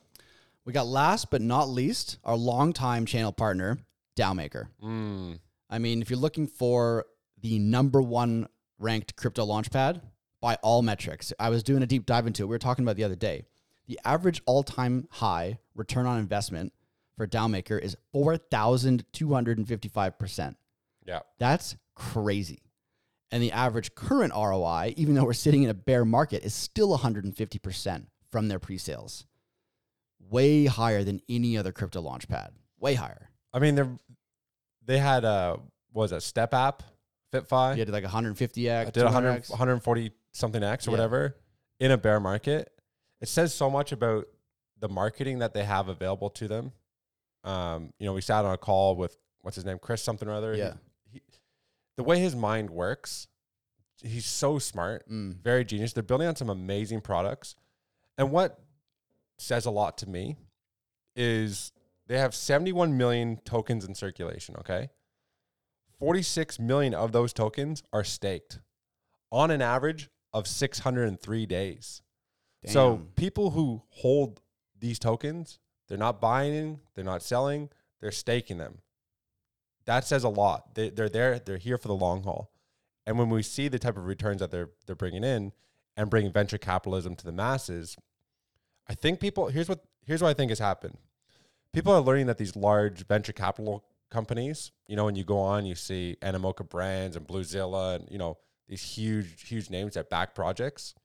We 0.64 0.72
got 0.72 0.88
last 0.88 1.30
but 1.30 1.42
not 1.42 1.68
least, 1.68 2.18
our 2.24 2.38
longtime 2.38 3.06
channel 3.06 3.34
partner, 3.34 3.80
DAOmaker. 4.18 4.70
Mm. 4.82 5.40
I 5.70 5.80
mean, 5.80 6.02
if 6.02 6.10
you're 6.10 6.18
looking 6.18 6.48
for 6.48 7.06
the 7.42 7.60
number 7.60 8.02
one 8.02 8.48
ranked 8.80 9.18
crypto 9.18 9.46
launchpad 9.46 10.00
by 10.40 10.56
all 10.64 10.82
metrics, 10.82 11.34
I 11.38 11.50
was 11.50 11.62
doing 11.62 11.84
a 11.84 11.86
deep 11.86 12.06
dive 12.06 12.26
into 12.26 12.44
it. 12.44 12.46
We 12.46 12.56
were 12.56 12.60
talking 12.60 12.86
about 12.86 12.96
the 12.96 13.04
other 13.04 13.18
day. 13.18 13.44
The 13.88 14.00
average 14.06 14.42
all 14.46 14.64
time 14.64 15.10
high 15.12 15.60
return 15.76 16.06
on 16.06 16.18
investment 16.18 16.72
for 17.18 17.28
DAOmaker 17.28 17.82
is 17.82 17.98
4,255%. 18.16 20.56
Yeah. 21.06 21.20
That's 21.38 21.76
crazy. 21.96 22.62
And 23.32 23.42
the 23.42 23.52
average 23.52 23.96
current 23.96 24.34
ROI, 24.34 24.94
even 24.98 25.16
though 25.16 25.26
we're 25.26 25.34
sitting 25.34 25.64
in 25.64 25.70
a 25.70 25.74
bear 25.74 26.06
market, 26.06 26.44
is 26.44 26.54
still 26.54 26.98
150% 26.98 28.06
from 28.32 28.48
their 28.48 28.60
pre 28.60 28.78
sales. 28.78 29.26
Way 30.30 30.66
higher 30.66 31.04
than 31.04 31.22
any 31.30 31.58
other 31.58 31.72
crypto 31.72 32.02
launchpad. 32.02 32.50
Way 32.80 32.94
higher. 32.96 33.30
I 33.54 33.60
mean, 33.60 33.76
they 33.76 33.84
they 34.86 34.98
had 35.00 35.24
a 35.24 35.60
what 35.92 36.04
was 36.04 36.12
that 36.12 36.24
step 36.24 36.54
app, 36.54 36.84
FitFi. 37.34 37.74
You 37.78 37.80
had 37.80 37.90
like 37.90 38.04
150x. 38.04 38.88
I 38.88 38.90
did 38.92 39.04
100, 39.04 39.50
140 39.50 40.12
something 40.32 40.64
X 40.64 40.88
or 40.88 40.92
Yeah. 40.92 40.98
whatever 40.98 41.36
in 41.80 41.92
a 41.92 41.98
bear 41.98 42.20
market. 42.20 42.72
It 43.22 43.28
says 43.30 43.54
so 43.54 43.70
much 43.70 43.92
about 43.92 44.26
the 44.80 44.90
marketing 44.90 45.40
that 45.40 45.54
they 45.54 45.64
have 45.64 45.88
available 45.88 46.30
to 46.32 46.48
them. 46.48 46.72
Um, 47.44 47.94
you 48.00 48.06
know, 48.06 48.14
we 48.14 48.22
sat 48.22 48.44
on 48.46 48.54
a 48.54 48.58
call 48.58 48.96
with 48.96 49.18
what's 49.42 49.56
his 49.56 49.66
name, 49.66 49.80
Chris 49.80 50.02
something 50.04 50.28
or 50.28 50.34
other. 50.34 50.54
He- 50.54 50.60
Yeah. 50.60 50.74
He- 51.96 52.02
the 52.02 52.04
way 52.04 52.20
his 52.20 52.36
mind 52.36 52.70
works, 52.70 53.28
he's 54.02 54.26
so 54.26 54.60
smart, 54.60 55.08
Mm. 55.10 55.36
very 55.42 55.64
genius. 55.66 55.94
They're 55.94 56.04
building 56.04 56.28
on 56.28 56.36
some 56.36 56.50
amazing 56.50 57.02
products. 57.02 57.56
And 58.18 58.32
what 58.32 58.60
says 59.38 59.66
a 59.66 59.72
lot 59.72 59.98
to 60.00 60.10
me 60.10 60.38
is 61.16 61.72
they 62.08 62.18
have 62.20 62.36
71 62.36 62.98
million 62.98 63.38
tokens 63.38 63.84
in 63.86 63.96
circulation, 63.96 64.56
okay? 64.58 64.90
46 66.00 66.60
million 66.60 66.94
of 66.94 67.12
those 67.12 67.34
tokens 67.34 67.84
are 67.94 68.04
staked 68.04 68.60
on 69.32 69.50
an 69.52 69.62
average 69.62 70.10
of 70.34 70.48
603 70.48 71.46
days. 71.46 72.02
So 72.68 73.08
people 73.16 73.52
who 73.52 73.84
hold 73.90 74.42
these 74.78 74.98
tokens, 74.98 75.60
they're 75.88 75.98
not 76.00 76.20
buying, 76.20 76.82
they're 76.96 77.04
not 77.06 77.22
selling, 77.22 77.70
they're 78.02 78.12
staking 78.12 78.58
them. 78.58 78.82
That 79.86 80.06
says 80.06 80.24
a 80.24 80.30
lot. 80.30 80.76
They, 80.76 80.90
they're 80.90 81.10
there, 81.10 81.40
they're 81.40 81.58
here 81.58 81.78
for 81.78 81.88
the 81.88 81.96
long 81.96 82.24
haul. 82.24 82.52
And 83.06 83.20
when 83.20 83.30
we 83.30 83.44
see 83.44 83.68
the 83.68 83.80
type 83.80 83.98
of 83.98 84.06
returns 84.06 84.40
that 84.40 84.52
they're 84.52 84.70
they're 84.86 84.96
bringing 84.96 85.24
in 85.24 85.52
and 85.96 86.10
bringing 86.10 86.32
venture 86.32 86.58
capitalism 86.58 87.16
to 87.16 87.26
the 87.26 87.32
masses, 87.32 87.96
I 88.88 88.96
think 88.96 89.20
people 89.20 89.48
here's 89.48 89.70
what 89.70 89.84
here's 90.06 90.22
what 90.22 90.30
I 90.30 90.34
think 90.34 90.50
has 90.52 90.60
happened. 90.60 90.98
People 91.72 91.94
are 91.94 92.02
learning 92.02 92.28
that 92.28 92.38
these 92.38 92.56
large 92.56 93.06
venture 93.06 93.34
capital 93.34 93.86
companies, 94.10 94.72
you 94.88 94.96
know, 94.96 95.06
when 95.06 95.16
you 95.16 95.24
go 95.24 95.38
on, 95.38 95.66
you 95.66 95.76
see 95.76 96.18
Animoca 96.22 96.68
Brands 96.68 97.16
and 97.16 97.28
Bluezilla 97.28 97.98
and 97.98 98.08
you 98.10 98.18
know 98.18 98.38
these 98.68 98.82
huge 98.82 99.48
huge 99.48 99.70
names 99.70 99.94
that 99.94 100.10
back 100.10 100.34
projects. 100.34 100.96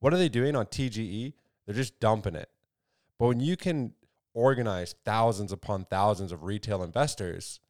What 0.00 0.12
are 0.12 0.18
they 0.18 0.28
doing 0.28 0.54
on 0.54 0.66
TGE? 0.66 1.32
They're 1.64 1.74
just 1.74 1.98
dumping 2.00 2.34
it. 2.34 2.50
But 3.18 3.28
when 3.28 3.40
you 3.40 3.56
can 3.56 3.94
organize 4.34 4.94
thousands 5.04 5.52
upon 5.52 5.86
thousands 5.86 6.32
of 6.32 6.42
retail 6.42 6.82
investors 6.82 7.60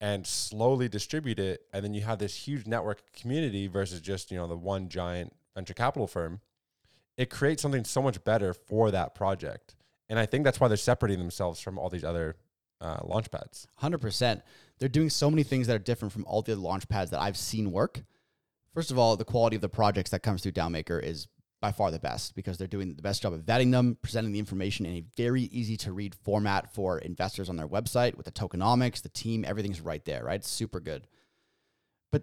and 0.00 0.26
slowly 0.26 0.88
distribute 0.88 1.38
it, 1.38 1.62
and 1.72 1.84
then 1.84 1.94
you 1.94 2.02
have 2.02 2.18
this 2.18 2.34
huge 2.34 2.66
network 2.66 3.12
community 3.12 3.66
versus 3.66 4.00
just 4.00 4.30
you 4.30 4.36
know 4.36 4.46
the 4.46 4.56
one 4.56 4.88
giant 4.88 5.34
venture 5.54 5.74
capital 5.74 6.06
firm, 6.06 6.40
it 7.16 7.30
creates 7.30 7.62
something 7.62 7.84
so 7.84 8.02
much 8.02 8.22
better 8.24 8.52
for 8.52 8.90
that 8.90 9.14
project. 9.14 9.74
And 10.08 10.18
I 10.18 10.26
think 10.26 10.44
that's 10.44 10.60
why 10.60 10.68
they're 10.68 10.76
separating 10.76 11.18
themselves 11.18 11.60
from 11.60 11.78
all 11.78 11.88
these 11.88 12.04
other 12.04 12.36
uh, 12.80 12.98
launch 13.04 13.30
pads. 13.30 13.66
Hundred 13.76 13.98
percent. 13.98 14.42
They're 14.78 14.88
doing 14.88 15.10
so 15.10 15.30
many 15.30 15.42
things 15.42 15.66
that 15.66 15.76
are 15.76 15.80
different 15.80 16.12
from 16.12 16.24
all 16.26 16.42
the 16.42 16.54
launch 16.54 16.88
pads 16.88 17.10
that 17.10 17.20
I've 17.20 17.36
seen 17.36 17.72
work. 17.72 18.04
First 18.74 18.90
of 18.90 18.98
all, 18.98 19.16
the 19.16 19.24
quality 19.24 19.56
of 19.56 19.62
the 19.62 19.70
projects 19.70 20.10
that 20.10 20.22
comes 20.22 20.42
through 20.42 20.52
DAOmaker 20.52 21.02
is 21.02 21.28
by 21.66 21.72
far 21.72 21.90
the 21.90 21.98
best 21.98 22.36
because 22.36 22.56
they're 22.56 22.68
doing 22.68 22.94
the 22.94 23.02
best 23.02 23.22
job 23.22 23.32
of 23.32 23.40
vetting 23.40 23.72
them, 23.72 23.98
presenting 24.00 24.30
the 24.30 24.38
information 24.38 24.86
in 24.86 24.94
a 24.94 25.04
very 25.16 25.42
easy 25.42 25.76
to 25.76 25.92
read 25.92 26.14
format 26.14 26.72
for 26.72 27.00
investors 27.00 27.48
on 27.48 27.56
their 27.56 27.66
website 27.66 28.14
with 28.14 28.24
the 28.24 28.30
tokenomics, 28.30 29.02
the 29.02 29.08
team, 29.08 29.44
everything's 29.44 29.80
right 29.80 30.04
there, 30.04 30.22
right? 30.22 30.36
It's 30.36 30.48
super 30.48 30.78
good. 30.78 31.08
But 32.12 32.22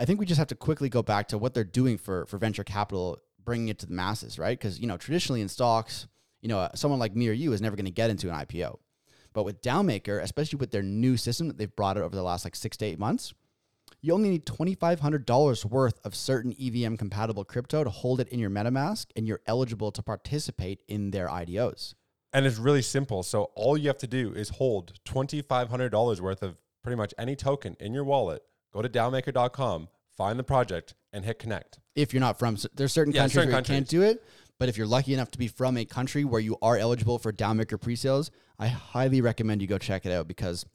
I 0.00 0.04
think 0.04 0.18
we 0.18 0.26
just 0.26 0.40
have 0.40 0.48
to 0.48 0.56
quickly 0.56 0.88
go 0.88 1.00
back 1.00 1.28
to 1.28 1.38
what 1.38 1.54
they're 1.54 1.62
doing 1.62 1.96
for 1.96 2.26
for 2.26 2.38
venture 2.38 2.64
capital, 2.64 3.18
bringing 3.44 3.68
it 3.68 3.78
to 3.78 3.86
the 3.86 3.94
masses, 3.94 4.36
right? 4.36 4.58
Because 4.58 4.80
you 4.80 4.88
know 4.88 4.96
traditionally 4.96 5.42
in 5.42 5.48
stocks, 5.48 6.08
you 6.40 6.48
know, 6.48 6.68
someone 6.74 6.98
like 6.98 7.14
me 7.14 7.28
or 7.28 7.32
you 7.32 7.52
is 7.52 7.62
never 7.62 7.76
going 7.76 7.84
to 7.84 7.92
get 7.92 8.10
into 8.10 8.30
an 8.30 8.34
IPO. 8.34 8.80
But 9.32 9.44
with 9.44 9.62
DAOmaker, 9.62 10.20
especially 10.20 10.56
with 10.56 10.72
their 10.72 10.82
new 10.82 11.16
system 11.16 11.46
that 11.46 11.56
they've 11.56 11.76
brought 11.76 11.96
it 11.96 12.02
over 12.02 12.16
the 12.16 12.24
last 12.24 12.44
like 12.44 12.56
six 12.56 12.76
to 12.78 12.84
eight 12.84 12.98
months, 12.98 13.32
You 14.04 14.14
only 14.14 14.30
need 14.30 14.46
$2,500 14.46 15.64
worth 15.64 16.00
of 16.04 16.16
certain 16.16 16.52
EVM 16.58 16.96
compatible 16.96 17.44
crypto 17.44 17.84
to 17.84 17.90
hold 17.90 18.18
it 18.18 18.26
in 18.30 18.40
your 18.40 18.50
MetaMask, 18.50 19.06
and 19.14 19.28
you're 19.28 19.40
eligible 19.46 19.92
to 19.92 20.02
participate 20.02 20.80
in 20.88 21.12
their 21.12 21.28
IDOs. 21.28 21.94
And 22.32 22.44
it's 22.44 22.58
really 22.58 22.82
simple. 22.82 23.22
So 23.22 23.52
all 23.54 23.78
you 23.78 23.86
have 23.86 23.98
to 23.98 24.08
do 24.08 24.32
is 24.32 24.48
hold 24.48 24.94
$2,500 25.04 26.20
worth 26.20 26.42
of 26.42 26.56
pretty 26.82 26.96
much 26.96 27.14
any 27.16 27.36
token 27.36 27.76
in 27.78 27.94
your 27.94 28.02
wallet. 28.02 28.42
Go 28.74 28.82
to 28.82 28.88
DAOmaker.com, 28.88 29.88
find 30.16 30.36
the 30.36 30.42
project, 30.42 30.94
and 31.12 31.24
hit 31.24 31.38
connect. 31.38 31.78
If 31.94 32.12
you're 32.12 32.20
not 32.20 32.40
from, 32.40 32.56
there's 32.74 32.92
certain 32.92 33.12
Yeah, 33.12 33.20
countries 33.20 33.34
certain 33.34 33.52
where 33.52 33.60
you 33.60 33.64
can't 33.64 33.86
do 33.86 34.02
it, 34.02 34.24
but 34.58 34.68
if 34.68 34.76
you're 34.76 34.86
lucky 34.88 35.14
enough 35.14 35.30
to 35.30 35.38
be 35.38 35.46
from 35.46 35.76
a 35.76 35.84
country 35.84 36.24
where 36.24 36.40
you 36.40 36.58
are 36.60 36.76
eligible 36.76 37.20
for 37.20 37.32
DAOmaker 37.32 37.80
pre-sales, 37.80 38.32
I 38.58 38.66
highly 38.66 39.20
recommend 39.20 39.62
you 39.62 39.68
go 39.68 39.78
check 39.78 40.06
it 40.06 40.10
out 40.10 40.26
because 40.26 40.66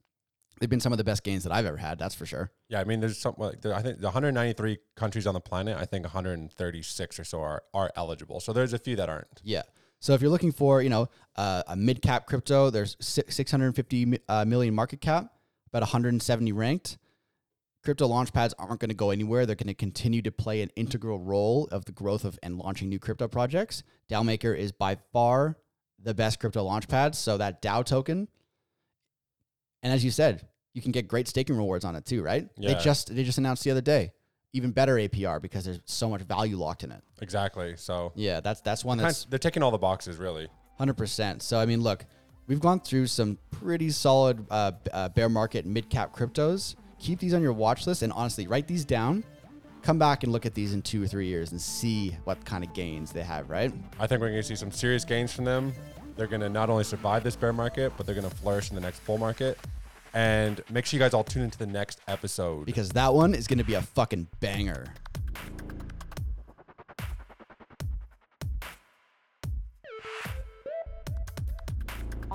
they've 0.59 0.69
been 0.69 0.79
some 0.79 0.91
of 0.91 0.97
the 0.97 1.03
best 1.03 1.23
gains 1.23 1.43
that 1.43 1.51
I've 1.51 1.65
ever 1.65 1.77
had. 1.77 1.99
That's 1.99 2.15
for 2.15 2.25
sure. 2.25 2.51
Yeah, 2.69 2.79
I 2.79 2.83
mean, 2.83 2.99
there's 2.99 3.17
some 3.17 3.35
like 3.37 3.61
there, 3.61 3.73
I 3.73 3.81
think 3.81 3.99
the 3.99 4.07
193 4.07 4.77
countries 4.95 5.27
on 5.27 5.33
the 5.33 5.39
planet. 5.39 5.77
I 5.77 5.85
think 5.85 6.03
136 6.05 7.19
or 7.19 7.23
so 7.23 7.41
are 7.41 7.63
are 7.73 7.91
eligible. 7.95 8.39
So 8.39 8.53
there's 8.53 8.73
a 8.73 8.79
few 8.79 8.95
that 8.95 9.09
aren't. 9.09 9.41
Yeah. 9.43 9.63
So 9.99 10.13
if 10.13 10.21
you're 10.21 10.29
looking 10.31 10.51
for, 10.51 10.81
you 10.81 10.89
know, 10.89 11.09
uh, 11.35 11.63
a 11.67 11.75
mid 11.75 12.01
cap 12.01 12.27
crypto, 12.27 12.69
there's 12.69 12.95
si- 12.99 13.23
650 13.27 14.19
uh, 14.29 14.45
million 14.45 14.75
market 14.75 15.01
cap, 15.01 15.33
about 15.67 15.81
170 15.81 16.51
ranked. 16.51 16.97
Crypto 17.83 18.05
launch 18.07 18.33
pads 18.33 18.53
aren't 18.59 18.79
going 18.79 18.89
to 18.89 18.95
go 18.95 19.11
anywhere. 19.11 19.45
They're 19.45 19.55
going 19.55 19.67
to 19.67 19.73
continue 19.73 20.21
to 20.23 20.31
play 20.31 20.61
an 20.61 20.69
integral 20.75 21.19
role 21.19 21.67
of 21.71 21.85
the 21.85 21.91
growth 21.91 22.25
of 22.25 22.37
and 22.43 22.57
launching 22.57 22.89
new 22.89 22.99
crypto 22.99 23.27
projects. 23.27 23.83
DAOmaker 24.09 24.57
is 24.57 24.71
by 24.71 24.97
far 25.13 25.57
the 25.97 26.13
best 26.13 26.39
crypto 26.39 26.67
launchpad. 26.67 27.15
So 27.15 27.37
that 27.37 27.61
DAO 27.61 27.85
token, 27.85 28.27
and 29.87 29.93
as 29.93 30.03
you 30.03 30.11
said, 30.11 30.45
you 30.73 30.81
can 30.81 30.91
get 30.91 31.07
great 31.07 31.29
staking 31.29 31.55
rewards 31.55 31.85
on 31.85 31.95
it 31.95 32.05
too, 32.05 32.21
right? 32.21 32.45
Yeah. 32.57 32.73
They 32.73 32.83
just 32.83 33.15
they 33.15 33.23
just 33.23 33.37
announced 33.37 33.63
the 33.63 33.71
other 33.71 33.79
day, 33.79 34.11
even 34.51 34.71
better 34.71 34.95
APR 34.95 35.41
because 35.41 35.63
there's 35.63 35.79
so 35.85 36.09
much 36.09 36.23
value 36.23 36.57
locked 36.57 36.83
in 36.83 36.91
it. 36.91 37.01
Exactly. 37.21 37.75
So 37.77 38.11
Yeah, 38.13 38.41
that's 38.41 38.59
that's 38.59 38.83
one 38.83 38.97
that's 38.97 39.23
they're 39.23 39.39
ticking 39.39 39.63
all 39.63 39.71
the 39.71 39.77
boxes, 39.77 40.17
really. 40.17 40.49
Hundred 40.77 40.97
percent. 40.97 41.41
So 41.41 41.57
I 41.57 41.65
mean, 41.65 41.79
look, 41.79 42.05
we've 42.47 42.59
gone 42.59 42.81
through 42.81 43.07
some 43.07 43.37
pretty 43.49 43.89
solid 43.91 44.45
uh, 44.49 44.73
uh, 44.91 45.07
bear 45.07 45.29
market 45.29 45.65
mid 45.65 45.89
cap 45.89 46.13
cryptos. 46.13 46.75
Keep 46.99 47.19
these 47.19 47.33
on 47.33 47.41
your 47.41 47.53
watch 47.53 47.87
list, 47.87 48.01
and 48.01 48.11
honestly, 48.11 48.45
write 48.45 48.67
these 48.67 48.83
down. 48.83 49.23
Come 49.83 49.97
back 49.97 50.23
and 50.23 50.33
look 50.33 50.45
at 50.45 50.53
these 50.53 50.73
in 50.73 50.81
two 50.81 51.01
or 51.01 51.07
three 51.07 51.27
years 51.27 51.53
and 51.53 51.61
see 51.61 52.17
what 52.25 52.43
kind 52.43 52.61
of 52.61 52.73
gains 52.73 53.13
they 53.13 53.23
have. 53.23 53.49
Right? 53.49 53.73
I 54.01 54.05
think 54.05 54.19
we're 54.19 54.31
going 54.31 54.41
to 54.41 54.47
see 54.47 54.57
some 54.57 54.71
serious 54.71 55.05
gains 55.05 55.31
from 55.31 55.45
them. 55.45 55.73
They're 56.17 56.27
going 56.27 56.41
to 56.41 56.49
not 56.49 56.69
only 56.69 56.83
survive 56.83 57.23
this 57.23 57.35
bear 57.35 57.53
market, 57.53 57.93
but 57.95 58.05
they're 58.05 58.15
going 58.15 58.29
to 58.29 58.35
flourish 58.35 58.69
in 58.69 58.75
the 58.75 58.81
next 58.81 59.05
bull 59.05 59.19
market. 59.19 59.57
And 60.13 60.61
make 60.71 60.85
sure 60.87 60.97
you 60.97 61.03
guys 61.03 61.13
all 61.13 61.23
tune 61.23 61.43
into 61.43 61.59
the 61.59 61.67
next 61.67 62.01
episode. 62.07 62.65
Because 62.65 62.89
that 62.89 63.13
one 63.13 63.35
is 63.35 63.45
going 63.45 63.59
to 63.59 63.63
be 63.63 63.75
a 63.75 63.81
fucking 63.81 64.27
banger. 64.39 64.87